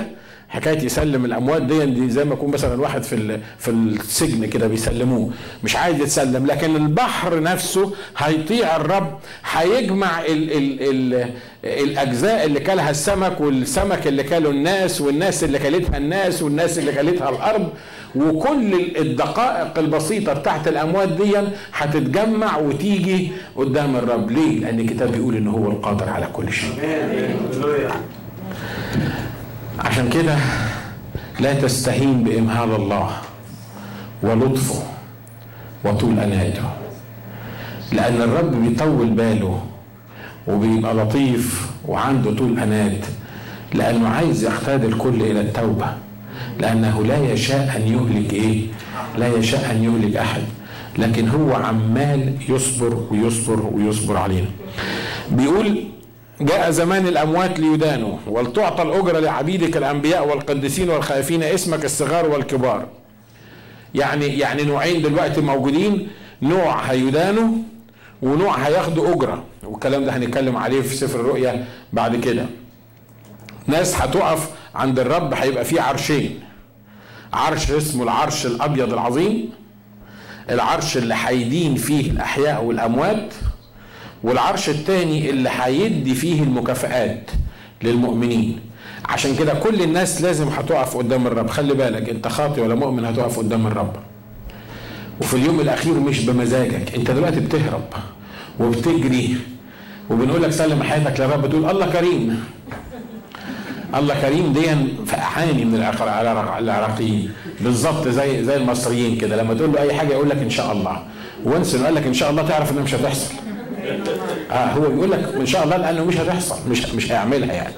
[0.54, 5.30] حكاية يسلم الأموات دي, دي زي ما يكون مثلا واحد في في السجن كده بيسلموه.
[5.63, 9.20] مش عايز يتسلم لكن البحر نفسه هيطيع الرب
[9.52, 10.82] هيجمع ال ال
[11.13, 11.30] ال
[11.63, 17.30] الأجزاء اللي كلها السمك والسمك اللي كله الناس والناس اللي كلتها الناس والناس اللي كلتها
[17.30, 17.70] الأرض.
[18.16, 21.34] وكل الدقائق البسيطة بتاعت الأموات دي
[21.74, 24.32] هتتجمع وتيجي قدام الرب.
[24.32, 26.74] ليه؟ لأن الكتاب بيقول إن هو القادر على كل شيء.
[29.79, 30.36] عشان كده
[31.39, 33.09] لا تستهين بإمهال الله
[34.23, 34.83] ولطفه
[35.86, 36.63] وطول أناته
[37.91, 39.62] لأن الرب بيطول باله
[40.47, 43.05] وبيبقى لطيف وعنده طول أنات
[43.73, 45.86] لأنه عايز يقتاد الكل إلى التوبة
[46.59, 48.65] لأنه لا يشاء أن يهلك إيه؟
[49.17, 50.41] لا يشاء أن يهلك أحد
[50.97, 54.47] لكن هو عمال يصبر ويصبر ويصبر علينا
[55.31, 55.83] بيقول
[56.41, 62.86] جاء زمان الأموات ليدانوا ولتعطى الأجرة لعبيدك الأنبياء والقديسين والخائفين اسمك الصغار والكبار.
[63.96, 66.08] يعني يعني نوعين دلوقتي موجودين
[66.41, 67.50] نوع هيدانوا
[68.22, 69.43] ونوع هياخدوا أجرة.
[69.63, 72.46] والكلام ده هنتكلم عليه في سفر الرؤيا بعد كده.
[73.67, 76.39] ناس هتقف عند الرب هيبقى فيه عرشين.
[77.34, 79.50] عرش اسمه العرش الأبيض العظيم.
[80.50, 83.34] العرش اللي هيدين فيه الأحياء والأموات.
[84.23, 87.31] والعرش الثاني اللي هيدي فيه المكافآت
[87.83, 88.59] للمؤمنين.
[89.05, 91.49] عشان كده كل الناس لازم هتقف قدام الرب.
[91.49, 93.93] خلي بالك انت خاطي ولا مؤمن هتقف قدام الرب.
[95.21, 96.95] وفي اليوم الأخير مش بمزاجك.
[96.95, 97.86] انت دلوقتي بتهرب
[98.59, 99.38] وبتجري
[100.09, 101.49] وبنقول لك سلم حياتك للرب.
[101.49, 102.43] تقول الله كريم.
[103.95, 104.67] الله كريم دي
[105.05, 105.75] فقعاني من
[106.59, 107.31] العراقيين.
[107.62, 109.36] بالظبط زي زي المصريين كده.
[109.36, 111.03] لما تقول له اي حاجة يقول لك إن شاء الله.
[111.45, 113.33] وانس قال لك إن شاء الله تعرف إنها مش هتحصل.
[114.51, 117.73] آه هو بيقول لك إن شاء الله لأنه مش هتحصل مش مش هيعملها يعني.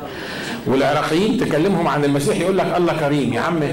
[0.67, 3.34] والعراقيين تكلمهم عن المسيح يقول لك الله كريم.
[3.34, 3.63] يا عم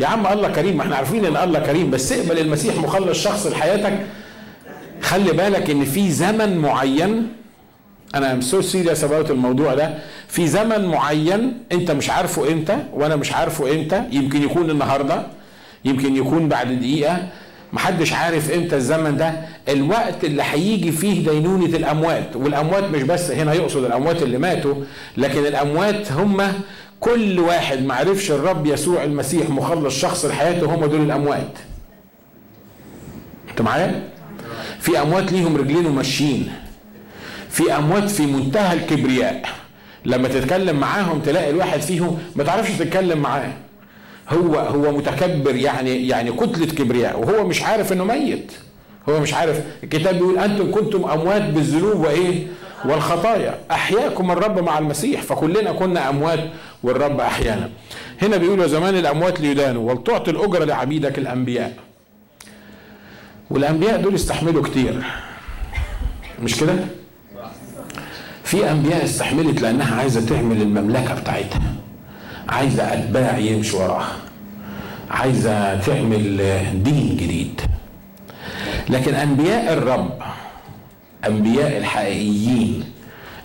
[0.00, 3.46] يا عم الله كريم ما إحنا عارفين إن الله كريم بس اقبل المسيح مخلص شخصي
[3.46, 3.92] لحياتك
[5.02, 7.28] خلي بالك إن في زمن معين
[8.14, 9.94] أنا I'm so serious الموضوع ده.
[10.28, 14.02] في زمن معين أنت مش عارفه إمتى وأنا مش عارفه إمتى.
[14.10, 15.22] يمكن يكون النهارده
[15.84, 17.28] يمكن يكون بعد دقيقة.
[17.72, 19.32] محدش عارف إمتى الزمن ده.
[19.68, 24.74] الوقت اللي هيجي فيه دينونة الأموات والأموات مش بس هنا يقصد الأموات اللي ماتوا
[25.16, 26.42] لكن الأموات هم
[27.00, 31.58] كل واحد ما عرفش الرب يسوع المسيح مخلص شخص لحياته هم دول الأموات.
[33.50, 34.02] انت معايا؟
[34.80, 36.52] في أموات ليهم رجلين وماشيين.
[37.50, 39.42] في أموات في منتهى الكبرياء.
[40.04, 43.52] لما تتكلم معاهم تلاقي الواحد فيهم ما تعرفش تتكلم معاه.
[44.28, 48.52] هو هو متكبر يعني يعني كتلة كبرياء وهو مش عارف إنه ميت.
[49.08, 49.60] هو مش عارف.
[49.84, 52.46] الكتاب بيقول أنتم كنتم أموات بالذنوب وإيه؟
[52.84, 53.58] والخطايا.
[53.70, 56.40] أحياكم الرب مع المسيح فكلنا كنا أموات
[56.82, 57.70] والرب أحيانا.
[58.22, 61.72] هنا بيقول زمان الأموات ليدانوا ولتعطي الاجره لعبيدك الأنبياء.
[63.50, 65.02] والأنبياء دول استحملوا كتير.
[66.42, 66.74] مش كده؟
[68.44, 71.74] في أنبياء استحملت لأنها عايزة تعمل المملكة بتاعتها.
[72.48, 74.16] عايزة أتباع يمشوا وراها.
[75.10, 76.36] عايزة تعمل
[76.84, 77.60] دين جديد.
[78.88, 80.18] لكن أنبياء الرب
[81.26, 82.84] أنبياء الحقيقيين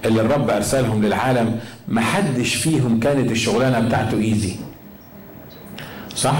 [0.05, 4.55] اللي الرب أرسلهم للعالم ما حدش فيهم كانت الشغلانة بتاعته ايزي
[6.15, 6.35] صح؟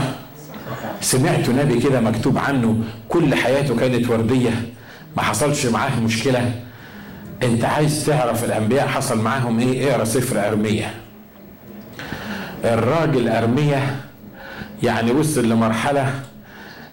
[1.02, 2.78] سمعت نبي كده مكتوب عنه
[3.10, 4.62] كل حياته كانت وردية
[5.18, 6.52] ما حصلش معاه مشكلة.
[7.44, 10.94] أنت عايز تعرف الأنبياء حصل معاهم إيه؟ اقرأ سفر أرمية.
[12.66, 13.96] الراجل أرمية
[14.84, 16.14] يعني وصل لمرحلة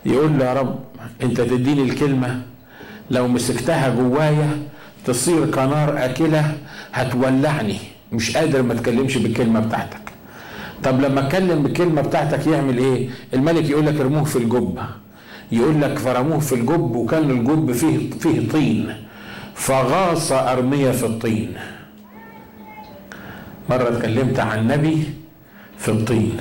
[0.07, 0.79] يقول له يا رب
[1.23, 2.43] انت تديني الكلمة
[3.11, 4.59] لو مسكتها جوايا
[5.07, 6.55] تصير كنار أكلة
[6.93, 7.79] هتولعني
[8.13, 10.01] مش قادر ما اتكلمش بالكلمة بتاعتك.
[10.83, 14.79] طب لما أتكلم بالكلمة بتاعتك يعمل إيه؟ الملك يقول لك ارموه في الجب
[15.53, 18.95] يقول لك فرموه في الجب وكان الجب فيه فيه طين.
[19.55, 21.53] فغاص أرمية في الطين.
[23.71, 25.05] مرة اتكلمت عن نبي
[25.79, 26.37] في الطين.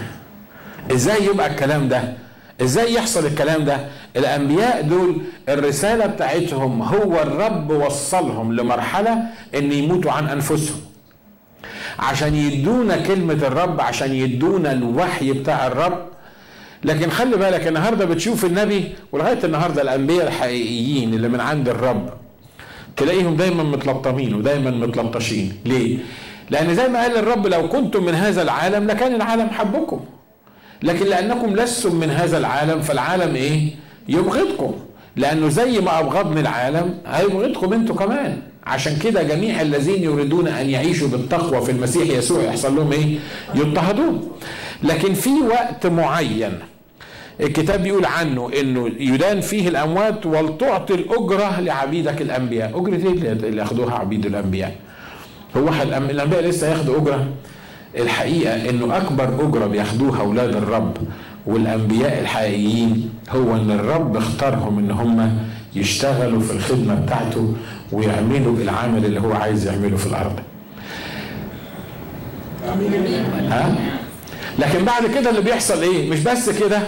[0.92, 2.14] إزاي يبقى الكلام ده؟
[2.62, 3.78] إزاي يحصل الكلام ده؟
[4.18, 5.18] الأنبياء دول
[5.50, 9.18] الرسالة بتاعتهم هو الرب وصلهم لمرحلة
[9.56, 10.82] إن يموتوا عن أنفسهم.
[12.00, 16.06] عشان يدونا كلمة الرب عشان يدونا الوحي بتاع الرب.
[16.84, 22.10] لكن خلي بالك النهارده بتشوف النبي ولغاية النهارده الأنبياء الحقيقيين اللي من عند الرب
[22.98, 25.98] تلاقيهم دايما متلطمين ودايما متلطشين ليه؟
[26.50, 30.00] لأن زي ما قال الرب لو كنتم من هذا العالم لكان العالم حبكم.
[30.84, 33.70] لكن لأنكم لستم من هذا العالم فالعالم إيه؟
[34.10, 34.74] يبغضكم.
[35.16, 38.42] لأنه زي ما أبغضني العالم هيبغضكم أنتوا كمان.
[38.66, 43.18] عشان كده جميع الذين يريدون أن يعيشوا بالتقوى في المسيح يسوع يحصل لهم إيه؟
[43.56, 44.32] يضطهدون.
[44.84, 46.60] لكن في وقت معين
[47.42, 52.80] الكتاب بيقول عنه إنه يدان فيه الأموات ولتعطي الأجرة لعبيدك الأنبياء.
[52.82, 54.76] أجرة إيه اللي ياخدوها عبيد الأنبياء؟
[55.58, 55.70] هو
[56.10, 57.28] الأنبياء لسه ياخدوا أجرة؟
[57.98, 60.98] الحقيقة إنه أكبر أجرة بياخدوها أولاد الرب
[61.46, 65.38] والأنبياء الحقيقيين هو إن الرب اختارهم إن هم
[65.76, 67.54] يشتغلوا في الخدمة بتاعته
[67.92, 70.40] ويعملوا العمل اللي هو عايز يعمله في الأرض.
[73.52, 73.76] ها؟
[74.60, 76.80] لكن بعد كده اللي بيحصل إيه؟ مش بس كده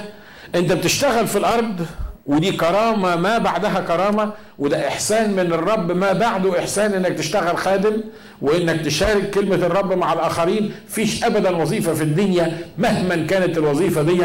[0.56, 1.86] أنت بتشتغل في الأرض
[2.26, 7.94] ودي كرامة ما بعدها كرامة وده إحسان من الرب ما بعده إحسان إنك تشتغل خادم
[8.42, 10.72] وإنك تشارك كلمة الرب مع الآخرين.
[10.88, 14.22] فيش أبدا وظيفة في الدنيا مهما كانت الوظيفة دي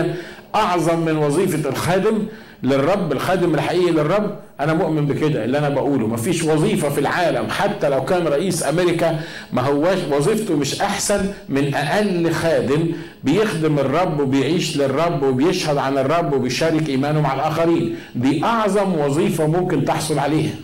[0.55, 2.27] أعظم من وظيفة الخادم.
[2.63, 6.07] للرب الخادم الحقيقي للرب أنا مؤمن بكده اللي أنا بقوله.
[6.07, 9.21] مفيش وظيفة في العالم حتى لو كان رئيس أمريكا
[9.53, 12.87] ما هواش وظيفته مش أحسن من أقل خادم
[13.25, 17.97] بيخدم الرب وبيعيش للرب وبيشهد عن الرب وبيشارك إيمانه مع الآخرين.
[18.15, 20.55] دي أعظم وظيفة ممكن تحصل عليها.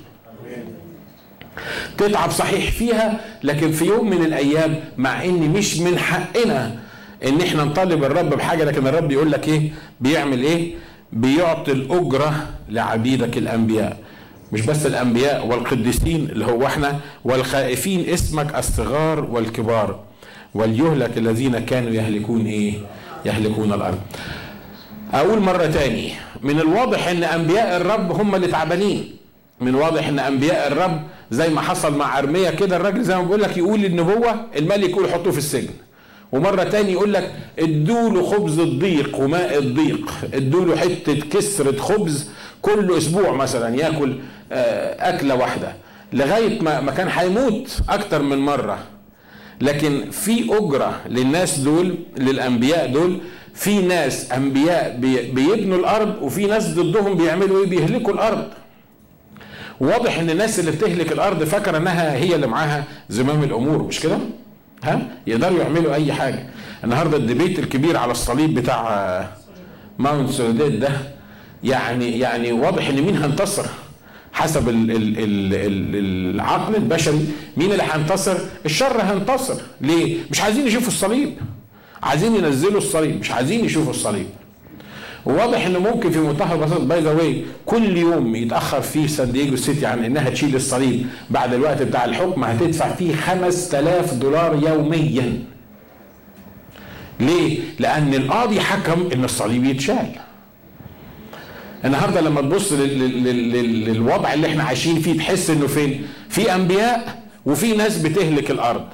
[1.98, 6.72] تتعب صحيح فيها لكن في يوم من الأيام مع إن مش من حقنا
[7.26, 10.74] إن إحنا نطالب الرب بحاجة لكن الرب يقول لك إيه؟ بيعمل إيه؟
[11.12, 13.96] بيعطي الأجرة لعبيدك الأنبياء.
[14.52, 20.00] مش بس الأنبياء والقديسين اللي هو إحنا والخائفين اسمك الصغار والكبار.
[20.54, 22.74] وليهلك الذين كانوا يهلكون إيه؟
[23.24, 23.98] يهلكون الأرض.
[25.14, 29.16] أقول مرة تاني من الواضح إن أنبياء الرب هم اللي تعبانين.
[29.60, 33.42] من واضح إن أنبياء الرب زي ما حصل مع أرميا كده الراجل زي ما بقول
[33.42, 35.68] لك يقول النبوة الملك يقول حطوه في السجن.
[36.32, 42.30] ومرة تاني يقول لك ادوا له خبز الضيق وماء الضيق ادوا له حتة كسرة خبز
[42.62, 44.16] كل أسبوع مثلا ياكل
[44.52, 45.72] آه، أكلة واحدة.
[46.12, 48.78] لغاية ما كان هيموت أكتر من مرة.
[49.60, 53.18] لكن في أجرة للناس دول للأنبياء دول.
[53.54, 54.96] في ناس أنبياء
[55.32, 58.44] بيبنوا الأرض وفي ناس ضدهم بيعملوا إيه؟ بيهلكوا الأرض.
[59.80, 64.18] واضح إن الناس اللي بتهلك الأرض فاكرة إنها هي اللي معاها زمام الأمور مش كده؟
[64.84, 66.46] ها؟ يقدروا يعملوا أي حاجة.
[66.84, 69.28] النهارده ال debate الكبير على الصليب بتاع
[69.98, 70.88] Mount Soledad ده
[71.64, 73.66] يعني يعني واضح إن مين هينتصر
[74.32, 77.26] حسب ال ال ال ال العقل البشري.
[77.56, 78.36] مين اللي هينتصر؟
[78.66, 79.54] الشر هينتصر.
[79.80, 81.34] ليه؟ مش عايزين يشوفوا الصليب.
[82.02, 83.20] عايزين ينزلوا الصليب.
[83.20, 84.26] مش عايزين يشوفوا الصليب.
[85.26, 89.56] وواضح إنه ممكن في منتهى البساطه by the way كل يوم يتأخر فيه سان دييجو
[89.56, 95.42] city عن إنها تشيل الصليب بعد الوقت بتاع الحكم هتدفع فيه 5000 دولار يوميا.
[97.20, 100.08] ليه؟ لأن القاضي حكم إن الصليب يتشال.
[101.84, 107.98] النهارده لما تبص للوضع اللي إحنا عايشين فيه تحس إنه فين؟ في أنبياء وفي ناس
[107.98, 108.84] بتهلك الأرض.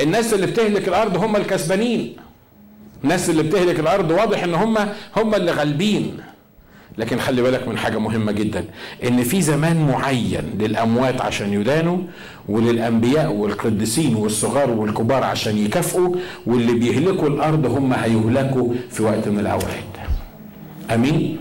[0.00, 2.16] الناس اللي بتهلك الأرض هم الكسبانين.
[3.04, 4.78] الناس اللي بتهلك الأرض واضح إن هم
[5.16, 6.16] هم اللي غالبين.
[6.98, 8.64] لكن خلي بالك من حاجة مهمة جدا
[9.04, 11.98] إن في زمان معين للأموات عشان يدانوا
[12.48, 16.14] وللأنبياء والقديسين والصغار والكبار عشان يكافئوا
[16.46, 19.92] واللي بيهلكوا الأرض هم هيهلكوا في وقت من الأوقات.
[20.94, 21.38] أمين؟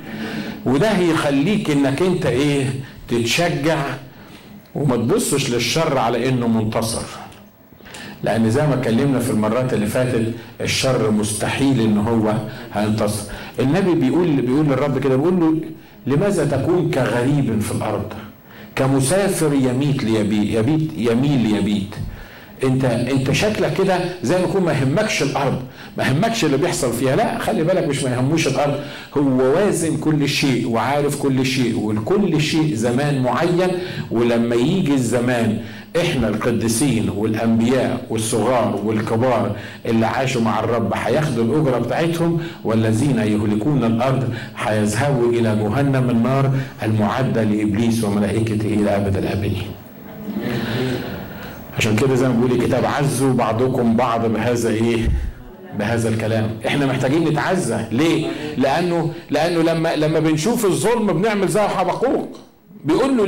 [0.66, 2.66] وده هيخليك إنك أنت إيه
[3.08, 3.84] تتشجع
[4.76, 7.06] وما تبصش للشر على إنه منتصر.
[8.26, 12.34] لأن زي ما اتكلمنا في المرات اللي فاتت الشر مستحيل ان هو
[12.74, 13.24] هينتصر.
[13.60, 15.56] النبي بيقول بيقول للرب كده بيقول له
[16.08, 18.14] لماذا تكون كغريب في الأرض؟
[18.76, 21.96] كمسافر يميت ليبيت يبيت يميل ليبيت.
[22.64, 25.60] انت انت شكلك كده زي ما يكون ما يهمكش الأرض
[25.98, 27.16] ما يهمكش اللي بيحصل فيها.
[27.16, 28.80] لا خلي بالك مش ما يهموش الأرض.
[29.18, 33.72] هو وازن كل شيء وعارف كل شيء ولكل شيء زمان معين
[34.12, 35.58] ولما يجي الزمان
[36.02, 39.52] إحنا القديسين والأنبياء والصغار والكبار
[39.86, 46.52] اللي عاشوا مع الرب هياخدوا الأجرة بتاعتهم والذين يهلكون الأرض هيذهبوا إلى جهنم النار
[46.84, 49.62] المعدة لإبليس وملائكته إلى أبد الأبدين.
[51.78, 55.10] عشان كده زي ما بيقول الكتاب عزوا بعضكم بعض بهذا إيه؟
[55.80, 58.28] بهذا الكلام إحنا محتاجين نتعزى ليه
[58.58, 62.38] لأنه لأنه لما لما بنشوف الظلم بنعمل زي حبقوق
[62.86, 63.26] بيقول له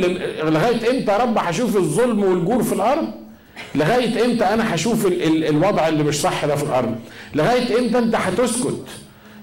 [0.49, 3.07] لغاية إمتى يا رب هشوف الظلم والجور في الأرض؟
[3.75, 6.95] لغاية إمتى أنا هشوف ال ال الوضع اللي مش صح ده في الأرض؟
[7.35, 8.83] لغاية إمتى أنت هتسكت؟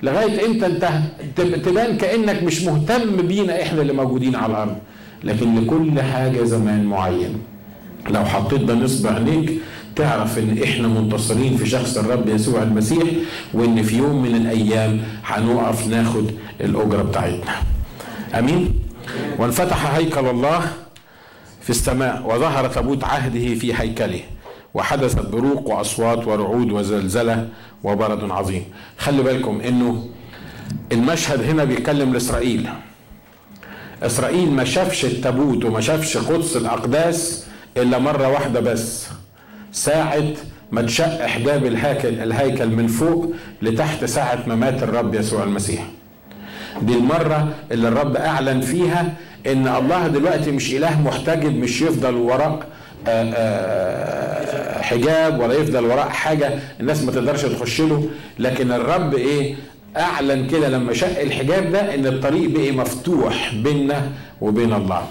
[0.02, 0.88] لغاية إمتى أنت
[1.64, 4.76] تبان كأنك مش مهتم بينا إحنا اللي موجودين على الأرض؟
[5.24, 7.38] لكن لكل حاجة زمان معين.
[8.10, 9.52] لو حطيت ده نصب عينيك
[9.96, 13.02] تعرف إن إحنا منتصرين في شخص الرب يسوع المسيح
[13.54, 17.52] وإن في يوم من الأيام هنقف ناخد الأجرة بتاعتنا.
[18.38, 18.74] آمين؟
[19.38, 20.72] وانفتح هيكل الله
[21.62, 24.20] في السماء وظهر تابوت عهده في هيكله
[24.74, 27.48] وحدثت بروق واصوات ورعود وزلزلة
[27.84, 28.64] وبرد عظيم.
[28.98, 30.08] خلي بالكم انه
[30.92, 32.68] المشهد هنا بيتكلم لإسرائيل.
[34.02, 39.06] إسرائيل ما شافش التابوت وما شافش قدس الأقداس إلا مرة واحدة بس.
[39.72, 40.24] ساعة
[40.72, 41.66] ما تشق حجاب
[42.04, 45.86] الهيكل من فوق لتحت ساعة ما مات الرب يسوع المسيح.
[46.82, 49.12] دي المرة اللي الرب أعلن فيها
[49.46, 52.66] إن الله دلوقتي مش إله محتجب مش يفضل وراء
[53.08, 58.08] آه، آه، حجاب ولا يفضل وراء حاجة الناس ما تقدرش تخش له.
[58.38, 59.54] لكن الرب إيه؟
[59.96, 64.08] أعلن كده لما شق الحجاب ده إن الطريق بقي مفتوح بيننا
[64.40, 65.06] وبين الله.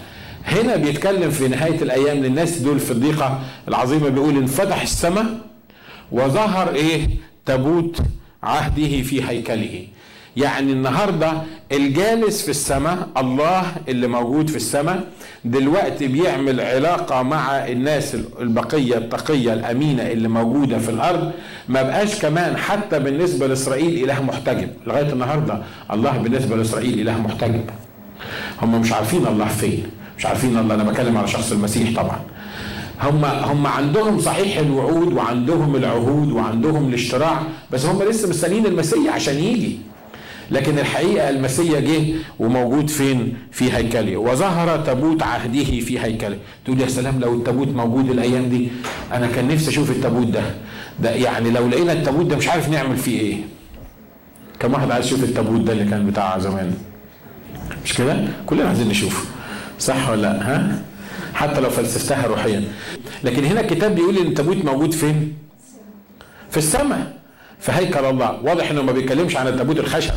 [0.46, 5.26] هنا بيتكلم في نهاية الأيام للناس دول في الضيقة العظيمة بيقول انفتح السماء
[6.12, 7.08] وظهر إيه؟
[7.46, 7.98] تابوت
[8.44, 9.88] عهده في هيكله.
[10.38, 11.34] يعني النهارده
[11.72, 15.04] الجالس في السماء الله اللي موجود في السماء
[15.46, 21.32] دلوقتي بيعمل علاقة مع الناس البقية التقية الأمينة اللي موجودة في الأرض.
[21.70, 24.70] ما بقاش كمان حتى بالنسبة لإسرائيل إله محتجب.
[24.88, 25.62] لغاية النهاردة
[25.94, 27.64] الله بالنسبة لإسرائيل إله محتجب.
[28.62, 29.84] هم مش عارفين الله فين.
[30.18, 30.76] مش عارفين الله.
[30.76, 32.20] أنا بكلم على شخص المسيح طبعا.
[33.02, 39.36] هم هم عندهم صحيح الوعود وعندهم العهود وعندهم الاشتراع بس هم لسه مستنيين المسيح عشان
[39.36, 39.78] يجي.
[40.52, 42.04] لكن الحقيقة المسيا جه
[42.40, 48.10] وموجود فين؟ في هيكله وظهر تابوت عهده في هيكله تقول يا سلام لو التابوت موجود
[48.10, 48.68] الأيام دي
[49.14, 50.42] أنا كان نفسي أشوف التابوت ده.
[51.00, 53.38] ده يعني لو لقينا التابوت ده مش عارف نعمل فيه إيه.
[54.60, 56.74] كم واحد عايز يشوف التابوت ده اللي كان بتاع زمان؟
[57.86, 59.26] مش كده؟ كلنا عايزين نشوفه
[59.80, 60.82] صح ولا لأ؟ ها؟
[61.34, 62.64] حتى لو فلسفتها روحيا
[63.24, 65.34] لكن هنا الكتاب بيقول إن التابوت موجود فين؟
[66.52, 67.14] في السماء.
[67.64, 70.14] في هيكل الله واضح إنه ما بيتكلمش عن التابوت الخشب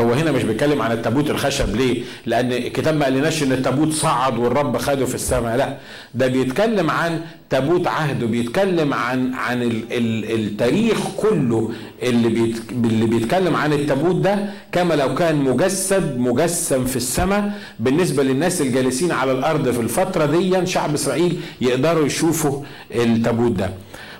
[0.00, 4.38] هو هنا مش بيتكلم عن التابوت الخشب ليه؟ لأن الكتاب ما قالناش إن التابوت صعد
[4.38, 5.76] والرب خده في السماء، لا
[6.14, 11.70] ده بيتكلم عن تابوت عهده، بيتكلم عن عن ال ال التاريخ كله
[12.02, 14.38] اللي بيت اللي بيتكلم عن التابوت ده
[14.72, 20.66] كما لو كان مجسد مجسم في السماء بالنسبة للناس الجالسين على الأرض في الفترة دي
[20.66, 22.62] شعب إسرائيل يقدروا يشوفوا
[22.94, 23.70] التابوت ده.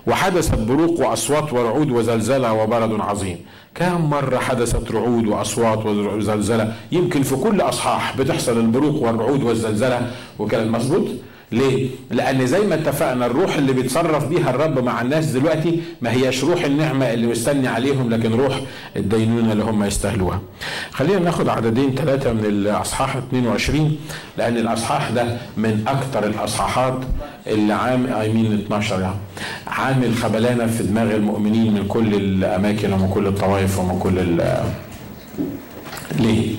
[0.07, 3.39] وحدثت بروق وأصوات ورعود وزلزلة وبرد عظيم.
[3.75, 10.11] كم مرة حدثت رعود وأصوات وزلزلة؟ يمكن في كل أصحاح بتحصل البروق والرعود والزلزلة.
[10.39, 11.09] وكان مظبوط؟
[11.53, 16.45] ليه؟ لأن زي ما اتفقنا الروح اللي بيتصرف بيها الرب مع الناس دلوقتي ما هياش
[16.45, 18.61] روح النعمة اللي مستني عليهم لكن روح
[18.97, 20.41] الدينونة اللي هم يستاهلوها.
[20.93, 23.97] خلينا ناخد عددين ثلاثة من الأصحاح 22
[24.39, 26.99] لأن الأصحاح ده من أكثر الأصحاحات
[27.47, 29.15] اللي عام ايمين 12 يعني
[29.67, 34.65] عامل خبلانة في دماغ المؤمنين من كل الأماكن ومن كل الطوائف ومن كل ال
[36.21, 36.55] ليه؟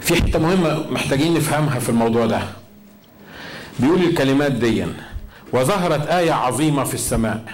[0.00, 2.40] في حتة مهمة محتاجين نفهمها في الموضوع ده
[3.78, 4.86] بيقول الكلمات دي
[5.52, 7.44] وظهرت آية عظيمة في السماء.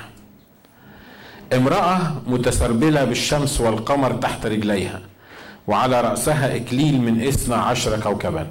[1.53, 5.01] امرأة متسربلة بالشمس والقمر تحت رجليها
[5.67, 8.51] وعلى رأسها إكليل من إثنى عشر كوكبا.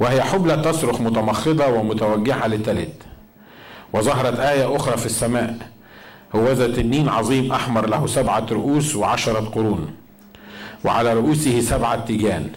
[0.00, 2.94] وهي حبلى تصرخ متمخضة ومتوجهة لتلد
[3.92, 5.56] وظهرت آية أخرى في السماء.
[6.34, 9.94] هوذا تنين عظيم أحمر له سبعة رؤوس وعشرة قرون.
[10.84, 12.50] وعلى رؤوسه سبعة تيجان.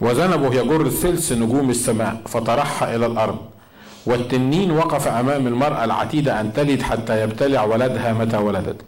[0.00, 3.36] وذنبه يجر ثلث نجوم السماء فطرحها إلى الأرض.
[4.06, 8.80] والتنين وقف أمام المرأة العتيدة أن تلد حتى يبتلع ولدها متى ولدت.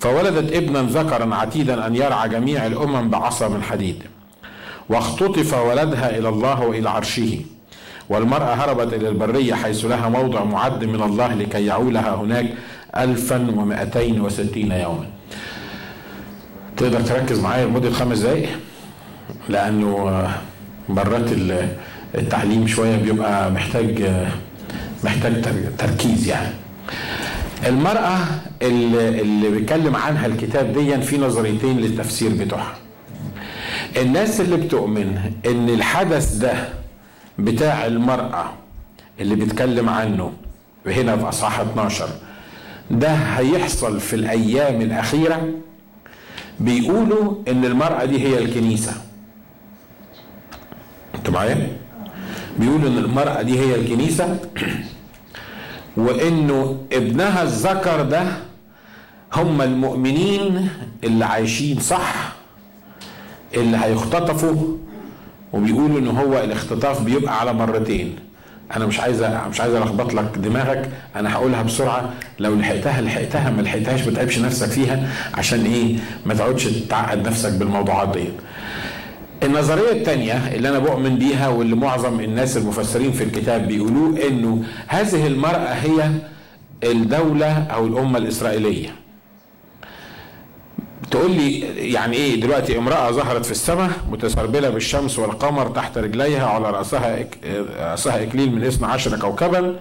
[0.00, 4.02] فولدت ابنا ذكرا عتيدا أن يرعى جميع الأمم بعصا من حديد.
[4.88, 7.40] واختطف ولدها إلى الله وإلى عرشه.
[8.08, 12.46] والمرأة هربت إلى البرية حيث لها موضع معد من الله لكي يعولها هناك
[12.96, 15.06] ألفا ومائتين وستين يوما.
[16.76, 18.48] تقدر تركز معايا لمدة خمس دقايق؟
[19.48, 20.28] لأنه
[20.88, 21.30] مرات
[22.14, 24.10] التعليم شوية بيبقى محتاج
[25.04, 25.42] محتاج
[25.78, 26.54] تركيز يعني.
[27.66, 28.18] المرأة
[28.62, 32.74] اللي, اللي بيتكلم عنها الكتاب دي في نظريتين للتفسير بتوعها.
[33.96, 36.52] الناس اللي بتؤمن إن الحدث ده
[37.38, 38.44] بتاع المرأة
[39.20, 40.32] اللي بيتكلم عنه
[40.86, 42.08] هنا في اصحاح 12
[42.90, 45.48] ده هيحصل في الأيام الأخيرة
[46.60, 48.92] بيقولوا إن المرأة دي هي الكنيسة.
[51.20, 51.68] انت معايا؟
[52.58, 54.38] بيقولوا إن المرأة دي هي الكنيسة
[55.96, 58.22] وإنه ابنها الذكر ده
[59.34, 60.68] هم المؤمنين
[61.04, 62.32] اللي عايشين صح
[63.54, 64.76] اللي هيختطفوا
[65.52, 68.16] وبيقولوا إن هو الاختطاف بيبقى على مرتين.
[68.76, 72.10] أنا مش عايز مش عايز ألخبط لك دماغك أنا هقولها بسرعة.
[72.38, 75.96] لو لحقتها لحقتها ما لحقتهاش ما تتعبش نفسك فيها عشان إيه؟
[76.26, 78.24] ما تقعدش تعقد نفسك بالموضوعات دي
[79.42, 85.26] النظرية الثانية اللي أنا بؤمن بيها واللي معظم الناس المفسرين في الكتاب بيقولوه إنه هذه
[85.26, 86.10] المرأة هي
[86.84, 88.88] الدولة أو الأمة الإسرائيلية.
[91.10, 91.60] تقول لي
[91.92, 97.38] يعني إيه دلوقتي امرأة ظهرت في السماء متسربلة بالشمس والقمر تحت رجليها على رأسها إك...
[97.78, 99.76] رأسها إكليل من اثنى عشر كوكبا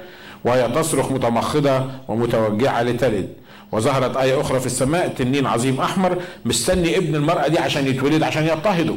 [0.45, 3.29] وهي تصرخ متمخضة ومتوجعة لتلد.
[3.71, 8.43] وظهرت آية أخرى في السماء تنين عظيم أحمر مستني ابن المرأة دي عشان يتولد عشان
[8.47, 8.95] يضطهده.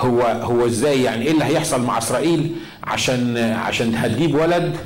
[0.00, 2.50] هو هو إزاي يعني إيه اللي هيحصل مع اسرائيل
[2.84, 4.76] عشان عشان هتجيب ولد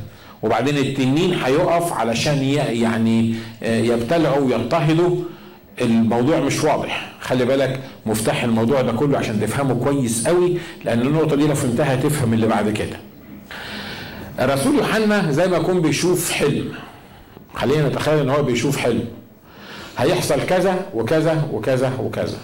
[0.43, 5.17] وبعدين التنين هيقف علشان يعني يبتلعوا ويضطهدوا
[5.81, 7.13] الموضوع مش واضح.
[7.21, 11.95] خلي بالك مفتاح الموضوع ده كله عشان تفهمه كويس قوي لأن النقطة دي لو فهمتها
[11.95, 12.97] هتفهم اللي بعد كده.
[14.41, 16.73] الرسول يوحنا زي ما يكون بيشوف حلم.
[17.55, 19.05] خلينا نتخيل إن هو بيشوف حلم.
[19.99, 22.39] هيحصل كذا وكذا وكذا وكذا.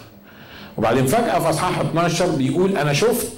[0.78, 3.32] وبعدين فجأة في أصحاح 12 بيقول أنا شفت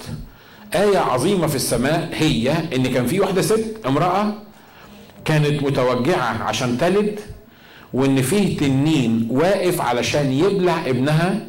[0.75, 4.33] آية عظيمة في السماء هي إن كان في واحدة ست امرأة
[5.25, 7.19] كانت متوجعة عشان تلد
[7.93, 11.39] وإن فيه تنين واقف علشان يبلع ابنها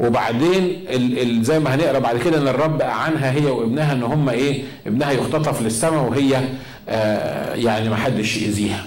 [0.00, 4.28] وبعدين ال ال زي ما هنقرأ بعد كده إن الرب أعانها هي وابنها إن هم
[4.28, 6.40] إيه ابنها يختطف للسماء وهي
[6.88, 8.84] آه يعني ما حدش يأذيها.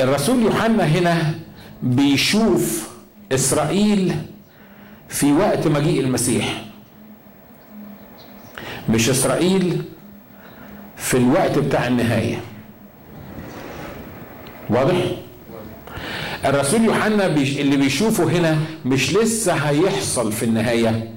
[0.00, 1.34] الرسول يوحنا هنا
[1.82, 2.93] بيشوف
[3.32, 4.14] إسرائيل
[5.08, 6.64] في وقت مجيء المسيح.
[8.88, 9.82] مش إسرائيل
[10.96, 12.40] في الوقت بتاع النهاية.
[14.70, 14.94] واضح؟
[16.44, 21.10] الرسول يوحنا اللي بيشوفه هنا مش لسه هيحصل في النهاية.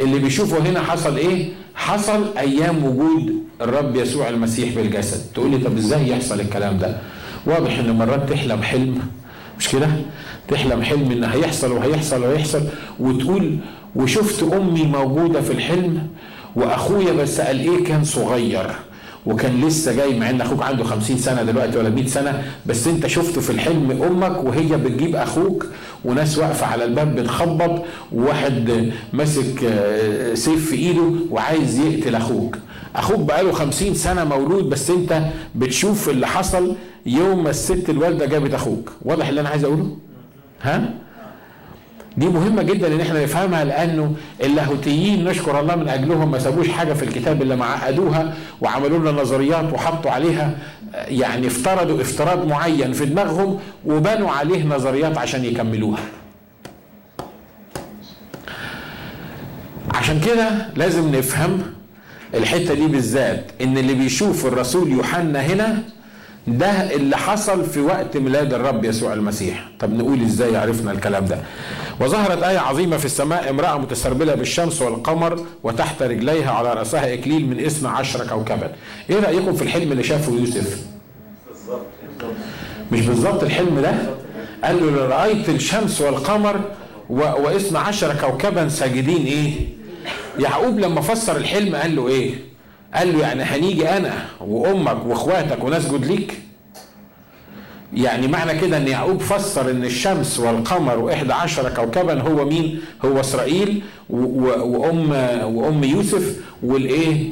[0.00, 5.32] اللي بيشوفه هنا حصل إيه؟ حصل أيام وجود الرب يسوع المسيح بالجسد.
[5.34, 6.96] تقول لي طب إزاي يحصل الكلام ده؟
[7.46, 9.00] واضح إن مرات تحلم حلم
[9.58, 9.88] مش كده؟
[10.48, 12.60] تحلم حلم إن هيحصل وهيحصل وهيحصل
[13.00, 13.56] وتقول
[13.96, 16.06] وشفت أمي موجودة في الحلم
[16.56, 18.66] وأخويا بس قال إيه؟ كان صغير
[19.26, 23.06] وكان لسه جاي مع إن أخوك عنده خمسين سنة دلوقتي ولا 100 سنة بس أنت
[23.06, 25.66] شفته في الحلم أمك وهي بتجيب أخوك
[26.04, 27.82] وناس واقفة على الباب بتخبط
[28.12, 32.58] وواحد ماسك آه، سيف في إيده وعايز يقتل أخوك.
[32.96, 35.22] أخوك بقاله خمسين سنة مولود بس أنت
[35.54, 36.74] بتشوف اللي حصل
[37.08, 38.92] يوم ما الست الوالدة جابت أخوك.
[39.02, 39.96] واضح اللي أنا عايز أقوله؟
[40.62, 40.90] ها؟
[42.16, 46.92] دي مهمة جدا إن إحنا نفهمها لأنه اللاهوتيين نشكر الله من أجلهم ما سابوش حاجة
[46.92, 50.58] في الكتاب إلا معقدوها وعملوا لنا نظريات وحطوا عليها
[50.94, 56.00] يعني افترضوا افتراض معين في دماغهم وبنوا عليه نظريات عشان يكملوها.
[59.94, 61.62] عشان كده لازم نفهم
[62.34, 65.82] الحتة دي بالذات إن اللي بيشوف الرسول يوحنا هنا
[66.48, 69.68] ده اللي حصل في وقت ميلاد الرب يسوع المسيح.
[69.80, 71.38] طب نقول إزاي عرفنا الكلام ده؟
[72.00, 77.64] وظهرت آية عظيمة في السماء امرأة متسربلة بالشمس والقمر وتحت رجليها على رأسها إكليل من
[77.64, 78.72] اثنى عشر كوكبا.
[79.10, 80.78] إيه رأيكم في الحلم اللي شافه يوسف؟
[82.92, 83.92] مش بالظبط الحلم ده؟
[84.64, 86.60] قال له رأيت الشمس والقمر
[87.10, 89.52] واثنى عشر كوكبا ساجدين إيه؟
[90.38, 92.34] يعقوب لما فسر الحلم قال له إيه؟
[92.94, 96.40] قال له يعني هنيجي أنا وأمك وإخواتك ونسجد ليك.
[97.94, 103.20] يعني معنى كده إن يعقوب فسر إن الشمس والقمر وإحدى عشر كوكبا هو مين؟ هو
[103.20, 105.10] إسرائيل وام
[105.54, 107.30] وأم يوسف والايه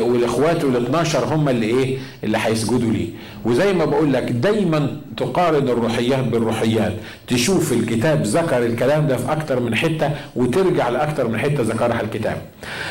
[0.00, 3.08] والاخوات ال12 هم اللي إيه اللي هيسجدوا ليه.
[3.44, 6.92] وزي ما بقول لك دايما تقارن الروحيات بالروحيات.
[7.26, 12.42] تشوف الكتاب ذكر الكلام ده في أكتر من حتة وترجع لأكتر من حتة ذكرها الكتاب.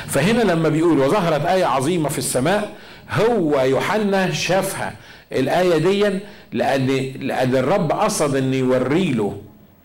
[0.07, 2.69] فهنا لما بيقول وظهرت آية عظيمة في السماء
[3.11, 4.93] هو يوحنا شافها.
[5.31, 6.19] الآية دي
[6.53, 6.87] لأن
[7.19, 9.37] لأن الرب قصد إن يوري له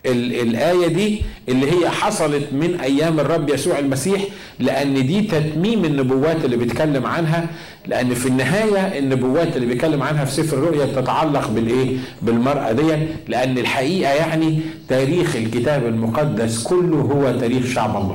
[0.06, 4.22] الآية دي اللي هي حصلت من أيام الرب يسوع المسيح
[4.58, 7.46] لأن دي تتميم النبوات اللي بيتكلم عنها
[7.86, 12.96] لأن في النهاية النبوات اللي بيتكلم عنها في سفر الرؤيا تتعلق بالإيه؟ بالمرأة دي
[13.28, 18.14] لأن الحقيقة يعني تاريخ الكتاب المقدس كله هو تاريخ شعب الله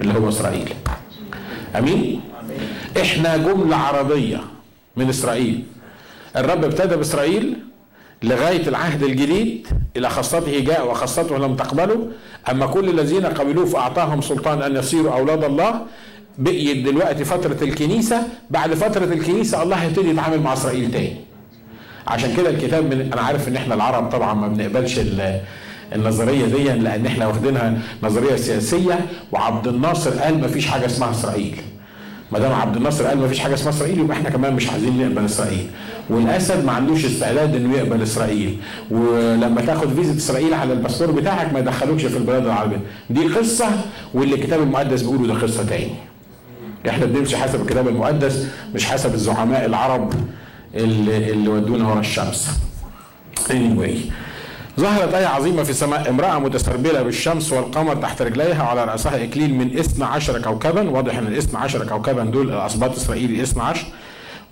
[0.00, 0.68] اللي هو إسرائيل
[1.78, 2.20] أمين؟
[3.00, 4.40] إحنا جملة عربية
[4.96, 5.62] من إسرائيل
[6.36, 7.56] الرب ابتدى بإسرائيل
[8.22, 9.66] لغاية العهد الجديد
[9.96, 12.08] إلى خاصته جاء وخاصته لم تقبله.
[12.50, 15.80] أما كل الذين قبلوه فأعطاهم سلطان أن يصيروا أولاد الله.
[16.38, 18.22] بقيت دلوقتي فترة الكنيسة.
[18.50, 21.16] بعد فترة الكنيسة الله هيبتدي يتعامل مع إسرائيل تاني.
[22.06, 25.00] عشان كده الكتاب من أنا عارف إن إحنا العرب طبعا ما بنقبلش
[25.94, 29.00] النظرية دي لأن إحنا واخدينها نظرية سياسية.
[29.32, 31.56] وعبد الناصر قال ما فيش حاجة اسمها إسرائيل.
[32.32, 35.08] ما دام عبد الناصر قال ما فيش حاجة اسمها إسرائيل يبقى إحنا كمان مش عايزين
[35.08, 35.70] نقبل إسرائيل.
[36.10, 38.56] والاسد ما عندوش استعداد انه يقبل اسرائيل.
[38.90, 42.80] ولما تاخد فيزا اسرائيل على الباسبور بتاعك ما يدخلوكش في البلاد العربية.
[43.10, 43.66] دي قصة
[44.14, 45.90] واللي الكتاب المقدس بيقوله ده قصة تاني.
[46.88, 50.12] إحنا بنمشي حسب الكتاب المقدس مش حسب الزعماء العرب
[50.74, 52.48] اللي, اللي ودونا ورا الشمس.
[53.48, 54.12] Anyway.
[54.80, 59.78] ظهرت آية عظيمة في السماء امرأة متسربلة بالشمس والقمر تحت رجليها وعلى رأسها إكليل من
[59.78, 60.90] إثنى عشر كوكبا.
[60.90, 63.86] واضح أن الإثنى عشر كوكبا دول أسباط إسرائيل إثنى عشر.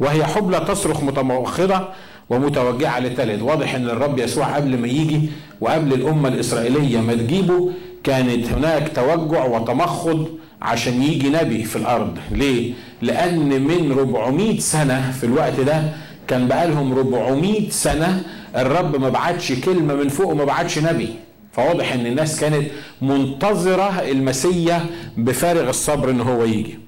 [0.01, 1.89] وهي حبلى تصرخ متموخضة
[2.31, 3.43] ومتوجعة لتلد.
[3.43, 5.21] واضح أن الرب يسوع قبل ما يجي
[5.61, 7.71] وقبل الأمة الإسرائيلية ما تجيبه
[8.05, 10.29] كانت هناك توجع وتمخض
[10.63, 12.19] عشان يجي نبي في الأرض.
[12.31, 12.73] ليه؟
[13.03, 15.83] لأن من 400 سنة في الوقت ده
[16.29, 18.23] كان بقالهم 400 سنة
[18.57, 21.09] الرب ما بعتش كلمة من فوق وما بعتش نبي.
[21.53, 22.67] فواضح إن الناس كانت
[23.03, 24.87] منتظرة المسيا
[25.17, 26.79] بفارغ الصبر إن هو يجي.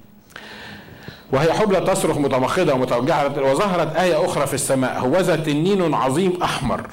[1.33, 6.87] وهي حبلى تصرخ متمخضة ومتوجعة وظهرت آية أخرى في السماء هوذا تنين عظيم أحمر.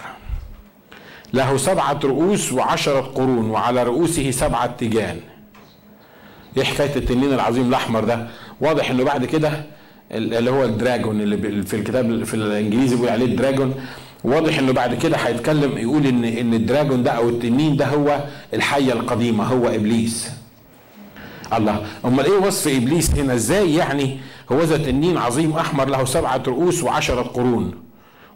[1.34, 5.20] له سبعة رؤوس وعشرة قرون وعلى رؤوسه سبعة تيجان.
[6.58, 8.28] إيه حكاية التنين العظيم الأحمر ده؟
[8.62, 9.52] واضح إنه بعد كده
[10.12, 13.76] اللي هو ال dragon اللي في الكتاب في الإنجليزي بيقول عليه ال dragon.
[14.24, 18.20] واضح إنه بعد كده هيتكلم يقول ان إن ال dragon ده أو التنين ده هو
[18.54, 20.30] الحية القديمة هو إبليس.
[21.54, 21.82] الله.
[22.06, 24.18] أمال إيه وصف إبليس هنا؟ إزاي يعني؟
[24.52, 27.72] هو ذا تنين عظيم أحمر له سبعة رؤوس وعشرة قرون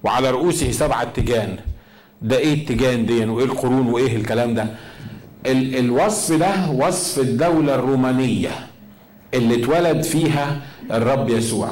[0.03, 1.55] وعلى رؤوسه سبعة تيجان
[2.21, 4.65] ده إيه التيجان دي؟ وإيه القرون؟ وإيه الكلام ده؟
[5.45, 8.49] ال الوصف ده وصف الدولة الرومانية
[9.33, 11.69] اللي اتولد فيها الرب يسوع.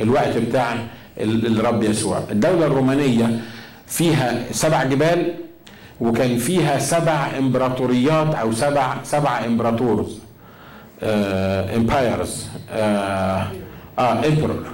[0.00, 0.76] الوقت بتاع
[1.20, 2.22] الرب يسوع.
[2.30, 3.40] الدولة الرومانية
[3.86, 5.34] فيها سبع جبال
[6.00, 10.18] وكان فيها سبع إمبراطوريات أو سبع سبع امبراطورز
[11.02, 13.46] empires آه
[13.98, 14.64] emperor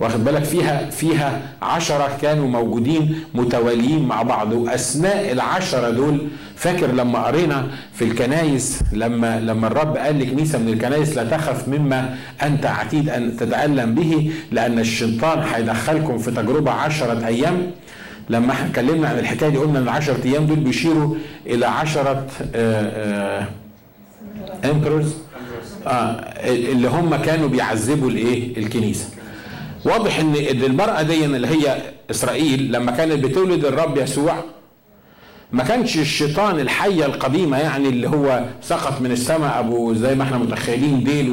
[0.00, 4.52] واخد بالك؟ فيها فيها عشرة كانوا موجودين متواليين مع بعض.
[4.52, 6.18] وأثناء العشرة دول
[6.56, 12.16] فاكر لما قرينا في الكنايس لما لما الرب قال لكنيسة من الكنايس لا تخف مما
[12.42, 17.70] أنت عتيد أن تتألم به لأن الشيطان هيدخلكم في تجربة عشرة أيام.
[18.30, 21.14] لما إحنا اتكلمنا عن الحكاية دي قلنا إن العشرة أيام دول بيشيروا
[21.46, 22.26] إلى عشرة
[24.64, 25.14] emperors
[25.86, 26.10] آه
[26.48, 29.08] اللي هم كانوا بيعذبوا الإيه؟ الكنيسة.
[29.84, 31.76] واضح إن المرأة دي اللي هي
[32.10, 34.34] إسرائيل لما كانت بتولد الرب يسوع
[35.52, 40.38] ما كانش الشيطان الحية القديمة يعني اللي هو سقط من السماء أبو زي ما إحنا
[40.38, 41.30] متخيلين ديل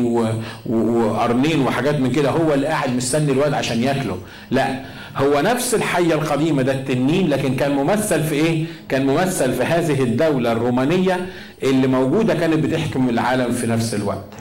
[0.65, 4.17] وقرنين وحاجات من كده هو اللي قاعد مستني الواد عشان ياكله.
[4.51, 4.81] لا
[5.17, 10.03] هو نفس الحية القديمة ده التنين لكن كان ممثل في إيه؟ كان ممثل في هذه
[10.03, 11.25] الدولة الرومانية
[11.63, 14.33] اللي موجودة كانت بتحكم العالم في نفس الوقت.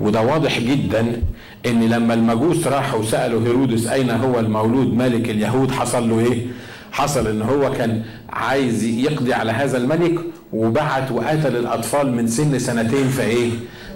[0.00, 1.22] وده واضح جدا
[1.66, 6.46] إن لما المجوس راحوا سالوا هيرودس أين هو المولود ملك اليهود حصل له إيه؟
[6.92, 10.14] حصل إن هو كان عايز يقضي على هذا الملك
[10.52, 13.50] وبعت وقتل الأطفال من سن سنتين فايه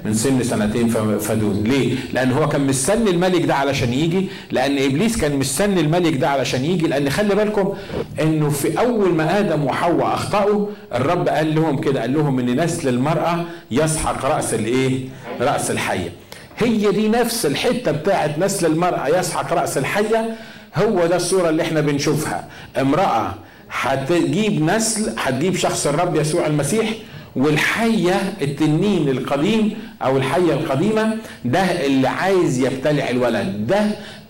[0.04, 0.88] من سن سنتين
[1.18, 1.64] فدون.
[1.64, 6.28] ليه؟ لأن هو كان مستني الملك ده علشان يجي لأن إبليس كان مستني الملك ده
[6.28, 7.72] علشان يجي لأن خلي بالكم
[8.20, 12.88] إنه في أول ما آدم وحواء أخطأوا الرب قال لهم كده قال لهم إن نسل
[12.88, 15.00] المرأة يسحق رأس الإيه؟
[15.40, 16.12] رأس الحية.
[16.58, 20.34] هي دي نفس الحتة بتاعت نسل المرأة يسحق رأس الحية.
[20.76, 22.48] هو ده الصورة اللي إحنا بنشوفها.
[22.80, 23.34] امرأة
[23.70, 26.88] هتجيب نسل هتجيب شخص الرب يسوع المسيح
[27.36, 33.66] والحية التنين القديم أو الحية القديمة ده اللي عايز يبتلع الولد.
[33.66, 33.80] ده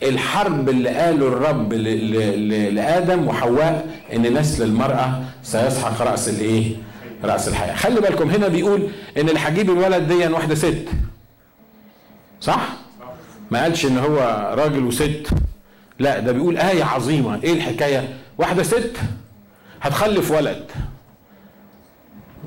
[0.02, 3.86] الحرب اللي قاله الرب لآدم وحواء
[4.16, 6.72] إن نسل المرأة سيسحق رأس الإيه؟
[7.27, 7.75] رأس الحياة.
[7.75, 10.89] خلي بالكم هنا بيقول إن اللي هجيب الولد دي واحدة ست.
[12.41, 12.68] صح؟
[13.51, 15.27] ما قالش إن هو راجل وست.
[15.99, 17.41] لا ده بيقول آية عظيمة.
[17.45, 18.09] إيه الحكاية؟
[18.39, 18.97] واحدة ست
[19.83, 20.64] هتخلف ولد.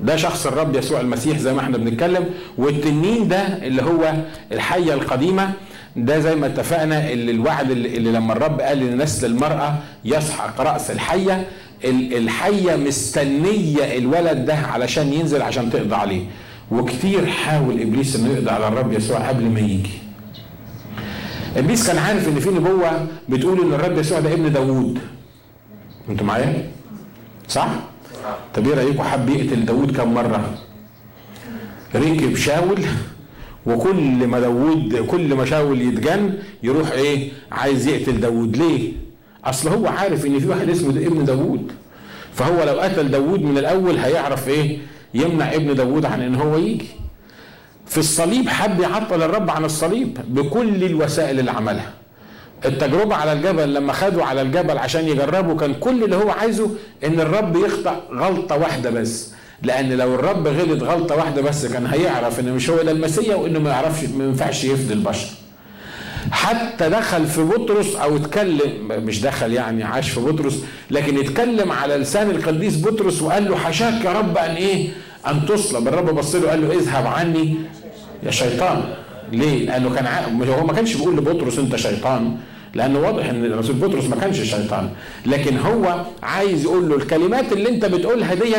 [0.02, 2.24] ده شخص الرب يسوع المسيح زي ما إحنا بنتكلم.
[2.58, 4.14] والتنين ده اللي هو
[4.52, 5.50] الحية القديمة
[5.96, 9.74] ده زي ما اتفقنا اللي الوعد اللي, لما الرب قال لنسل المراه
[10.04, 11.46] يسحق رأس الحية
[11.84, 16.24] الحية مستنية الولد ده علشان ينزل عشان تقضي عليه.
[16.70, 19.90] وكتير حاول إبليس إنه يقضي على الرب يسوع قبل ما يجي.
[21.56, 24.98] إبليس كان عارف إن في نبوة بتقول إن الرب يسوع ده ابن داوود.
[26.08, 26.70] أنتوا معايا؟
[27.48, 27.68] صح؟
[28.54, 30.54] طب إيه رأيكم حب يقتل داوود كم مرة؟
[31.94, 32.80] ركب شاول
[33.66, 38.56] وكل ما داوود كل ما شاول يتجن يروح إيه؟ عايز يقتل داوود.
[38.56, 38.92] ليه؟
[39.48, 41.72] أصل هو عارف إن في واحد اسمه ابن داوود.
[42.34, 44.78] فهو لو قتل داوود من الأول هيعرف إيه؟
[45.14, 46.86] يمنع ابن داوود عن إن هو يجي.
[47.86, 51.90] في الصليب حب يعطل الرب عن الصليب بكل الوسائل اللي عملها.
[52.64, 56.70] التجربة على الجبل لما خدوا على الجبل عشان يجربوا كان كل اللي هو عايزه
[57.04, 59.32] إن الرب يخطأ غلطة واحدة بس.
[59.62, 63.58] لأن لو الرب غلط غلطة واحدة بس كان هيعرف إن مش هو ده المسيح وإنه
[63.58, 65.26] ما يعرفش ما ينفعش يفدي البشر
[66.30, 71.96] حتى دخل في بطرس أو اتكلم مش دخل يعني عاش في بطرس لكن اتكلم على
[71.96, 74.88] لسان القديس بطرس وقال له حشاك يا رب أن إيه؟
[75.26, 77.54] أن تصلب الرب بص له قال له اذهب عني
[78.22, 78.84] يا شيطان.
[79.32, 80.20] ليه؟ لأنه كان ع...
[80.58, 82.36] هو ما كانش بيقول لبطرس أنت شيطان
[82.74, 84.90] لأنه واضح إن الرسول بطرس ما كانش شيطان.
[85.26, 88.54] لكن هو عايز يقول له الكلمات اللي أنت بتقولها دي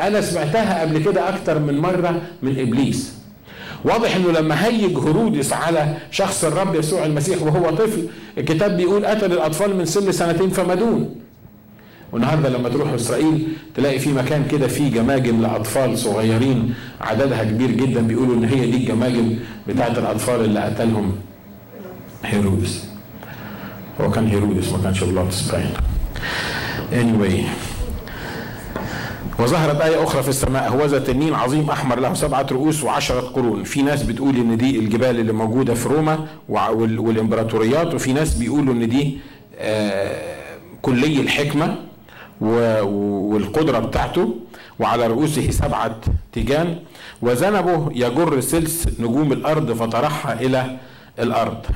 [0.00, 3.12] أنا سمعتها قبل كده أكتر من مرة من إبليس.
[3.84, 8.06] واضح إنه لما هيج هرودس على شخص الرب يسوع المسيح وهو طفل
[8.38, 11.14] الكتاب بيقول قتل الأطفال من سن سنتين فما دون
[12.12, 18.00] والنهاردة لما تروح إسرائيل تلاقي في مكان كده فيه جماجم لأطفال صغيرين عددها كبير جدا
[18.00, 19.36] بيقولوا إن هي دي الجماجم
[19.68, 21.12] بتاعت الأطفال اللي قتلهم
[22.24, 22.84] هيرودس
[24.00, 25.70] هو كان هيرودس ما كانش بيلاطس باين
[26.92, 27.42] anyway
[29.38, 33.64] وظهرت آية أخرى في السماء هوذا تنين عظيم أحمر له سبعة رؤوس وعشرة قرون.
[33.64, 38.88] في ناس بتقول إن دي الجبال اللي موجودة في روما والإمبراطوريات وفي ناس بيقولوا إن
[38.88, 39.18] دي
[39.58, 40.36] آه
[40.82, 41.76] كلي الحكمة
[42.40, 44.34] والقدرة بتاعته.
[44.78, 45.96] وعلى رؤوسه سبعة
[46.32, 46.78] تيجان.
[47.22, 50.76] وذنبه يجر سلس نجوم الأرض فطرحها إلى
[51.18, 51.66] الأرض.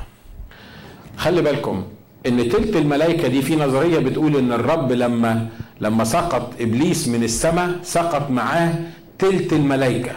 [1.17, 1.83] خلي بالكم
[2.27, 5.47] إن تلت الملائكة دي في نظرية بتقول إن الرب لما
[5.81, 8.73] لما سقط إبليس من السماء سقط معاه
[9.19, 10.11] تلت الملائكة.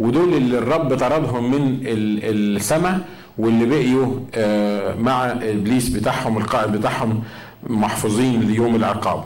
[0.00, 3.00] ودول اللي الرب طردهم من السماء
[3.38, 7.22] واللي بقيوا آه، مع إبليس بتاعهم القائد بتاعهم
[7.66, 9.24] محفوظين ليوم العقاب.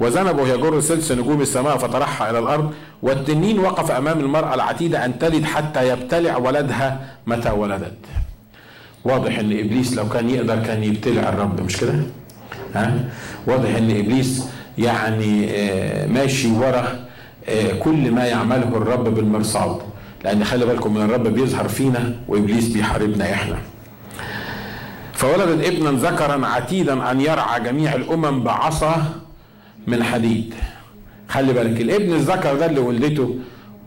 [0.00, 5.44] وذنبوا يجر سلس نجوم السماء فطرحها إلى الأرض والتنين وقف أمام المرأة العتيدة أن تلد
[5.44, 7.98] حتى يبتلع ولدها متى ولدت.
[9.06, 11.94] واضح إن إبليس لو كان يقدر كان يبتلع الرب مش كده؟
[12.74, 12.94] ها؟
[13.46, 14.44] واضح إن إبليس
[14.78, 17.06] يعني آه، ماشي ورا
[17.48, 19.76] آه، كل ما يعمله الرب بالمرصاد.
[20.24, 23.56] لأن خلي بالكم من الرب بيظهر فينا وإبليس بيحاربنا إحنا.
[25.12, 29.04] فولدت ابنا ذكرا عتيدا أن يرعى جميع الأمم بعصا
[29.86, 30.54] من حديد.
[31.28, 33.34] خلي بالك الابن الذكر ده اللي ولدته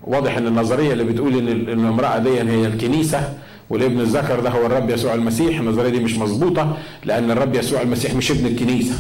[0.04, 3.34] واضح إن النظرية اللي بتقول إن الامراه دي هي الكنيسة
[3.70, 5.60] والابن الذكر ده هو الرب يسوع المسيح.
[5.60, 8.96] النظرية دي مش مظبوطة لأن الرب يسوع المسيح مش ابن الكنيسة.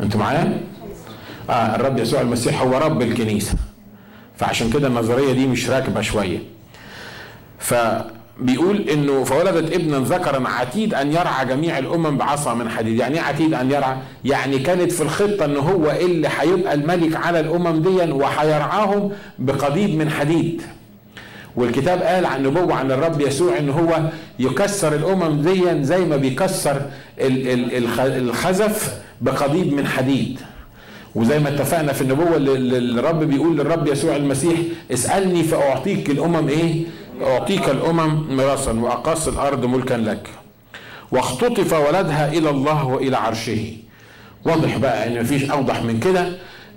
[0.00, 0.60] أنتوا معايا؟
[1.50, 3.54] آه الرب يسوع المسيح هو رب الكنيسة.
[4.36, 6.38] فعشان كده النظرية دي مش راكبة شوية.
[7.58, 12.98] فبيقول إنه فولدت ابنا ذكرا عتيد أن يرعى جميع الأمم بعصا من حديد.
[12.98, 17.40] يعني إيه عتيد أن يرعى؟ يعني كانت في الخطة إن هو اللي هيبقى الملك على
[17.40, 20.62] الأمم دي وهيرعاهم بقضيب من حديد.
[21.56, 24.00] والكتاب قال عن نبوة عن الرب يسوع إن هو
[24.38, 26.82] يكسر الأمم دي زي ما بيكسر
[28.00, 30.40] الخزف بقضيب من حديد.
[31.14, 34.58] وزي ما اتفقنا في النبوة الرب بيقول للرب يسوع المسيح
[34.92, 36.84] اسألني فأعطيك الأمم إيه؟
[37.22, 40.28] أعطيك الأمم مراسا وأقاص الأرض ملكا لك.
[41.12, 43.72] واختطف ولدها إلى الله وإلى عرشه.
[44.44, 46.28] واضح بقى إن مفيش أوضح من كده.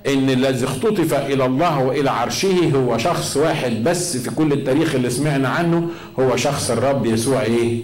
[0.07, 5.09] إن الذي اختطف إلى الله وإلى عرشه هو شخص واحد بس في كل التاريخ اللي
[5.09, 5.87] سمعنا عنه
[6.19, 7.81] هو شخص الرب يسوع إيه؟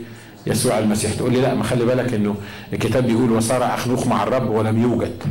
[0.47, 1.13] يسوع المسيح.
[1.13, 2.35] تقول لي لا ما خلي بالك إنه
[2.73, 5.23] الكتاب بيقول وصار اخنوخ مع الرب ولم يوجد.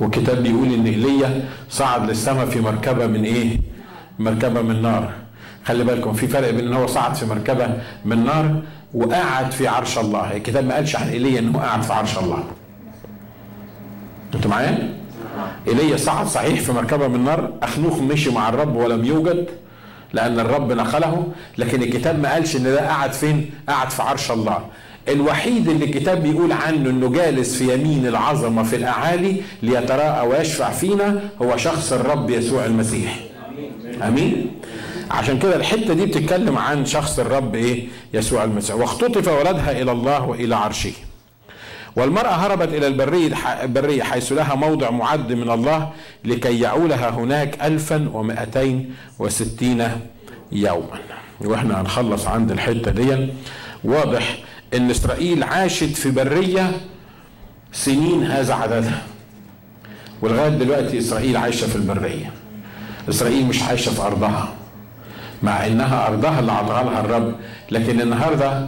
[0.00, 3.60] والكتاب بيقول إن إيليا صعد للسماء في مركبة من إيه؟
[4.18, 5.12] مركبة من نار.
[5.64, 8.62] خلي بالكم في فرق بين إن هو صعد في مركبة من نار
[8.94, 10.36] وقعد في عرش الله.
[10.36, 12.44] الكتاب ما قالش عن إيليا إنه قعد في عرش الله.
[14.34, 15.01] أنتوا معايا؟
[15.68, 19.46] ايليا صعد صحيح في مركبة من نار أخنوخ مشي مع الرب ولم يوجد
[20.12, 21.26] لأن الرب نقله
[21.58, 24.58] لكن الكتاب ما قالش إن ده قعد فين؟ قعد في عرش الله.
[25.08, 31.20] الوحيد اللي الكتاب بيقول عنه إنه جالس في يمين العظمة في الأعالي ليتراءى ويشفع فينا
[31.42, 33.18] هو شخص الرب يسوع المسيح.
[34.02, 34.50] آمين؟
[35.10, 38.76] عشان كده الحتة دي بتتكلم عن شخص الرب إيه؟ يسوع المسيح.
[38.76, 40.92] واختطف ولدها إلى الله وإلى عرشه.
[41.96, 45.90] والمرأة هربت إلى البرية البرية حيث لها موضع معد من الله
[46.24, 49.88] لكي يعولها هناك ألفا ومائتين وستين
[50.52, 50.98] يوما.
[51.40, 53.28] وإحنا هنخلص عند الحتة دي.
[53.84, 54.38] واضح
[54.74, 56.70] إن إسرائيل عاشت في برية
[57.72, 59.02] سنين هذا عددها.
[60.22, 62.30] ولغاية دلوقتي إسرائيل عايشة في البرية.
[63.08, 64.48] إسرائيل مش عايشة في أرضها
[65.42, 67.34] مع إنها أرضها اللي عطاها لها الرب.
[67.70, 68.66] لكن النهارده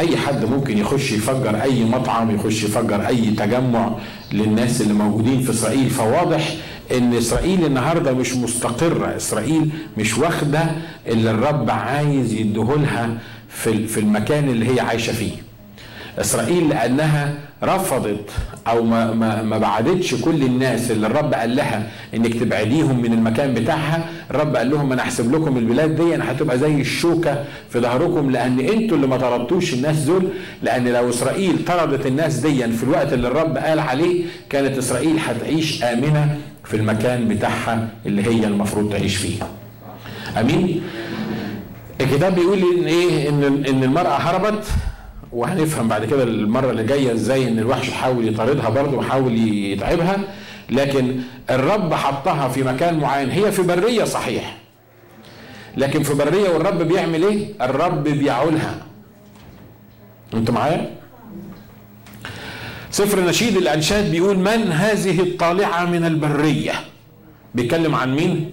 [0.00, 3.90] أي حد ممكن يخش يفجر أي مطعم يخش يفجر أي تجمع
[4.32, 5.90] للناس اللي موجودين في إسرائيل.
[5.90, 6.54] فواضح
[6.96, 9.16] إن إسرائيل النهارده مش مستقرة.
[9.16, 10.64] إسرائيل مش واخدة
[11.06, 13.18] اللي الرب عايز يديهولها
[13.48, 15.32] في في المكان اللي هي عايشة فيه.
[16.18, 17.34] إسرائيل لأنها
[17.64, 18.30] رفضت
[18.66, 23.54] أو ما ما ما بعدتش كل الناس اللي الرب قال لها إنك تبعديهم من المكان
[23.54, 28.30] بتاعها الرب قال لهم أنا هحسب لكم البلاد دي أنا هتبقى زي الشوكة في ظهركم
[28.30, 30.28] لأن أنتوا اللي ما طردتوش الناس دول
[30.62, 35.82] لأن لو إسرائيل طردت الناس دي في الوقت اللي الرب قال عليه كانت إسرائيل هتعيش
[35.84, 39.42] آمنة في المكان بتاعها اللي هي المفروض تعيش فيه.
[40.40, 40.82] آمين؟
[42.00, 44.64] الكتاب بيقول إن إيه؟ إن إن المرأة هربت
[45.32, 50.16] وهنفهم بعد كده المرة اللي جاية إزاي إن الوحش حاول يطاردها برضه وحاول يتعبها
[50.70, 51.20] لكن
[51.50, 53.30] الرب حطها في مكان معين.
[53.30, 54.56] هي في برية صحيح
[55.76, 58.74] لكن في برية والرب بيعمل إيه؟ الرب بيعولها.
[60.34, 60.90] انت معايا؟
[62.90, 66.72] سفر نشيد الأنشاد بيقول من هذه الطالعة من البرية؟
[67.54, 68.50] بيتكلم عن مين؟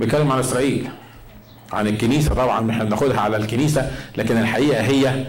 [0.00, 0.88] بيتكلم عن إسرائيل.
[1.72, 5.24] عن الكنيسة طبعا إحنا بناخدها على الكنيسة لكن الحقيقة هي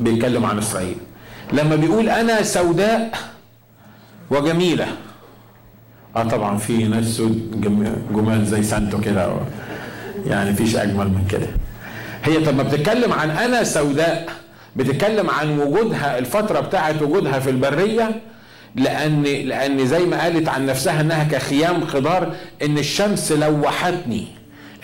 [0.00, 0.96] بيتكلم عن إسرائيل.
[1.52, 3.10] لما بيقول أنا سوداء
[4.30, 4.86] وجميلة.
[6.16, 7.60] آه طبعا في ناس سود
[8.12, 9.36] جمال زي سانتو كده.
[10.26, 11.46] يعني فيش أجمل من كده.
[12.24, 14.28] هي طب ما بتتكلم عن أنا سوداء
[14.76, 18.20] بتتكلم عن وجودها الفترة بتاعت وجودها في البرية
[18.76, 24.26] لأن لأن زي ما قالت عن نفسها إنها كخيام خضار إن الشمس لوحتني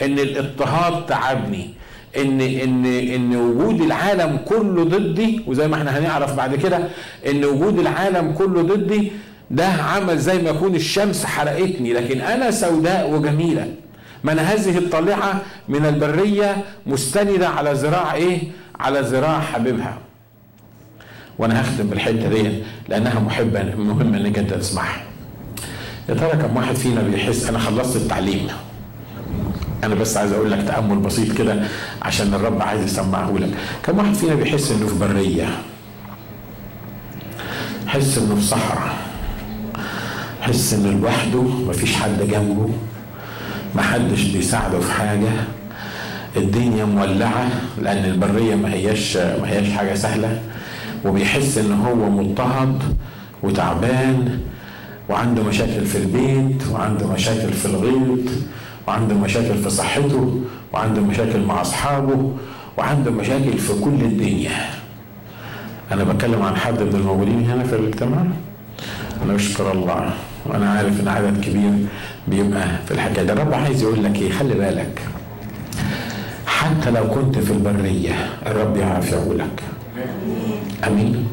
[0.03, 1.71] إن الإضطهاد تعبني.
[2.17, 6.79] ان ان إن وجود العالم كله ضدي وزي ما إحنا هنعرف بعد كده
[7.31, 9.13] إن وجود العالم كله ضدي
[9.51, 11.93] ده عمل زي ما يكون الشمس حرقتني.
[11.93, 13.69] لكن أنا سوداء وجميلة.
[14.25, 16.57] من هذه الطالعه من البرية
[16.87, 18.39] مستندة على ذراع إيه؟
[18.81, 19.99] على ذراع حبيبها.
[21.39, 22.51] وأنا هختم بالحتة دي
[22.89, 25.03] لأنها محبة مهمة إنك أنت تسمعها.
[26.09, 28.49] يا ترى كم واحد فينا بيحس أنا خلصت التعليم؟
[29.85, 31.63] أنا بس عايز أقول لك تأمل بسيط كده
[32.03, 33.51] عشان الرب عايز يسمعه لك.
[33.83, 35.49] كم واحد فينا بيحس إنه في برية؟
[37.87, 38.97] حس إنه في صحراء.
[40.41, 42.71] حس إنه لوحده مفيش حد جنبه.
[43.75, 45.29] محدش بيساعده في حاجة.
[46.37, 47.49] الدنيا مولعة
[47.83, 50.41] لأن البرية ما هياش ما هياش حاجة سهلة.
[51.05, 52.83] وبيحس إن هو مضطهد
[53.43, 54.41] وتعبان
[55.09, 58.31] وعنده مشاكل في البيت وعنده مشاكل في الغيط.
[58.89, 60.41] وعنده مشاكل في صحته
[60.73, 62.33] وعنده مشاكل مع أصحابه
[62.79, 64.71] وعنده مشاكل في كل الدنيا.
[65.93, 68.25] أنا بتكلم عن حد من الموجودين هنا في الاجتماع
[69.25, 70.11] أنا اشكر الله.
[70.47, 71.73] وأنا عارف إن عدد كبير
[72.29, 73.33] بيبقى في الحكاية ده.
[73.33, 75.01] الرب عايز يقول لك إيه؟ خلي بالك.
[76.47, 78.15] حتى لو كنت في البرية
[78.47, 79.63] الرب يعرف يقولك
[80.87, 81.27] آمين.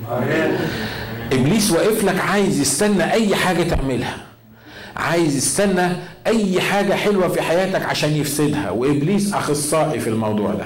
[1.34, 4.16] إبليس واقف لك عايز يستنى أي حاجة تعملها.
[4.98, 5.90] عايز يستنى
[6.28, 8.70] أي حاجة حلوة في حياتك عشان يفسدها.
[8.70, 10.66] وإبليس أخصائي في الموضوع ده.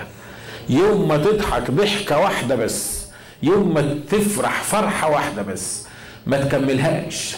[0.69, 3.01] يوم ما تضحك ضحكة واحدة بس.
[3.43, 5.83] يوم ما تفرح فرحة واحدة بس.
[6.27, 7.35] ما تكملهاش.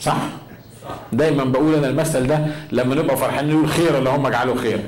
[0.00, 0.16] صح؟
[1.12, 4.80] دايما بقول أنا المثل ده لما نبقى فرحانين نقول خير اللهم اجعله خير.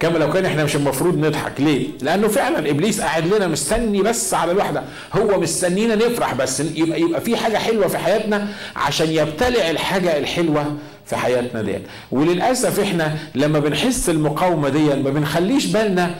[0.00, 1.52] كما لو كان إحنا مش المفروض نضحك.
[1.60, 4.82] ليه؟ لأنه فعلا إبليس قاعد لنا مستني بس على الواحده
[5.12, 6.60] هو مستنينا نفرح بس.
[6.60, 10.76] يبقى يبقى في حاجة حلوة في حياتنا عشان يبتلع الحاجة الحلوة
[11.08, 11.82] في حياتنا ديت.
[12.12, 16.14] وللأسف إحنا لما بنحس المقاومة دي ما بنخليش بالنا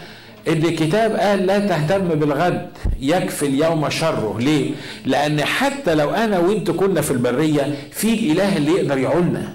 [0.48, 2.68] إن الكتاب قال لا تهتم بالغد
[3.00, 4.36] يكفي اليوم شره.
[4.40, 4.70] ليه؟
[5.06, 9.48] لأن حتى لو أنا وانت كنا في البرية في الإله اللي يقدر يعولنا.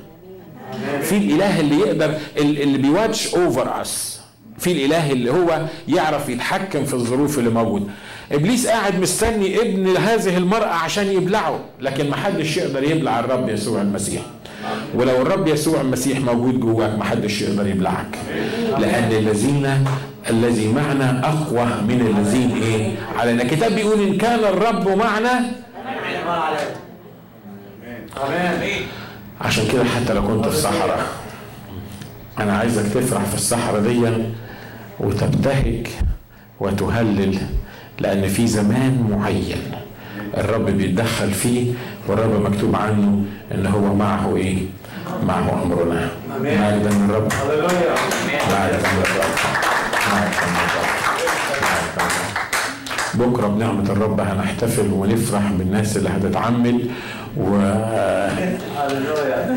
[1.01, 4.19] في الإله اللي يقدر اللي بي watch over us
[4.59, 7.85] في الإله اللي هو يعرف يتحكم في الظروف اللي موجودة.
[8.31, 13.81] إبليس قاعد مستني ابن هذه المرأة عشان يبلعه لكن ما حدش يقدر يبلع الرب يسوع
[13.81, 14.21] المسيح.
[14.95, 18.17] ولو الرب يسوع المسيح موجود جواك ما حدش يقدر يبلعك.
[18.79, 19.85] لأن الذين
[20.29, 25.41] الذي معنا أقوى من الذين إيه؟ علينا الكتاب بيقول إن كان الرب معنا.
[29.41, 31.05] عشان كده حتى لو كنت في صحراء.
[32.39, 34.01] أنا عايزك تفرح في الصحراء دي
[34.99, 35.87] وتبتهج
[36.59, 37.37] وتهلل
[37.99, 39.71] لأن في زمان معين
[40.37, 41.73] الرب بيتدخل فيه
[42.07, 44.57] والرب مكتوب عنه إن هو معه إيه؟
[45.27, 46.07] معه أمرنا.
[46.39, 46.45] من الرب.
[46.45, 47.25] مجدا من الرب.
[48.49, 49.33] مجدا من الرب.
[53.13, 56.79] بكرة بنعمة الرب هنحتفل ونفرح بالناس اللي هتتعمد
[57.37, 57.49] و...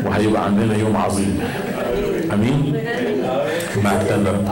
[0.05, 1.39] وهيبقى عندنا يوم عظيم.
[2.33, 2.73] آمين؟
[3.75, 4.47] من الرب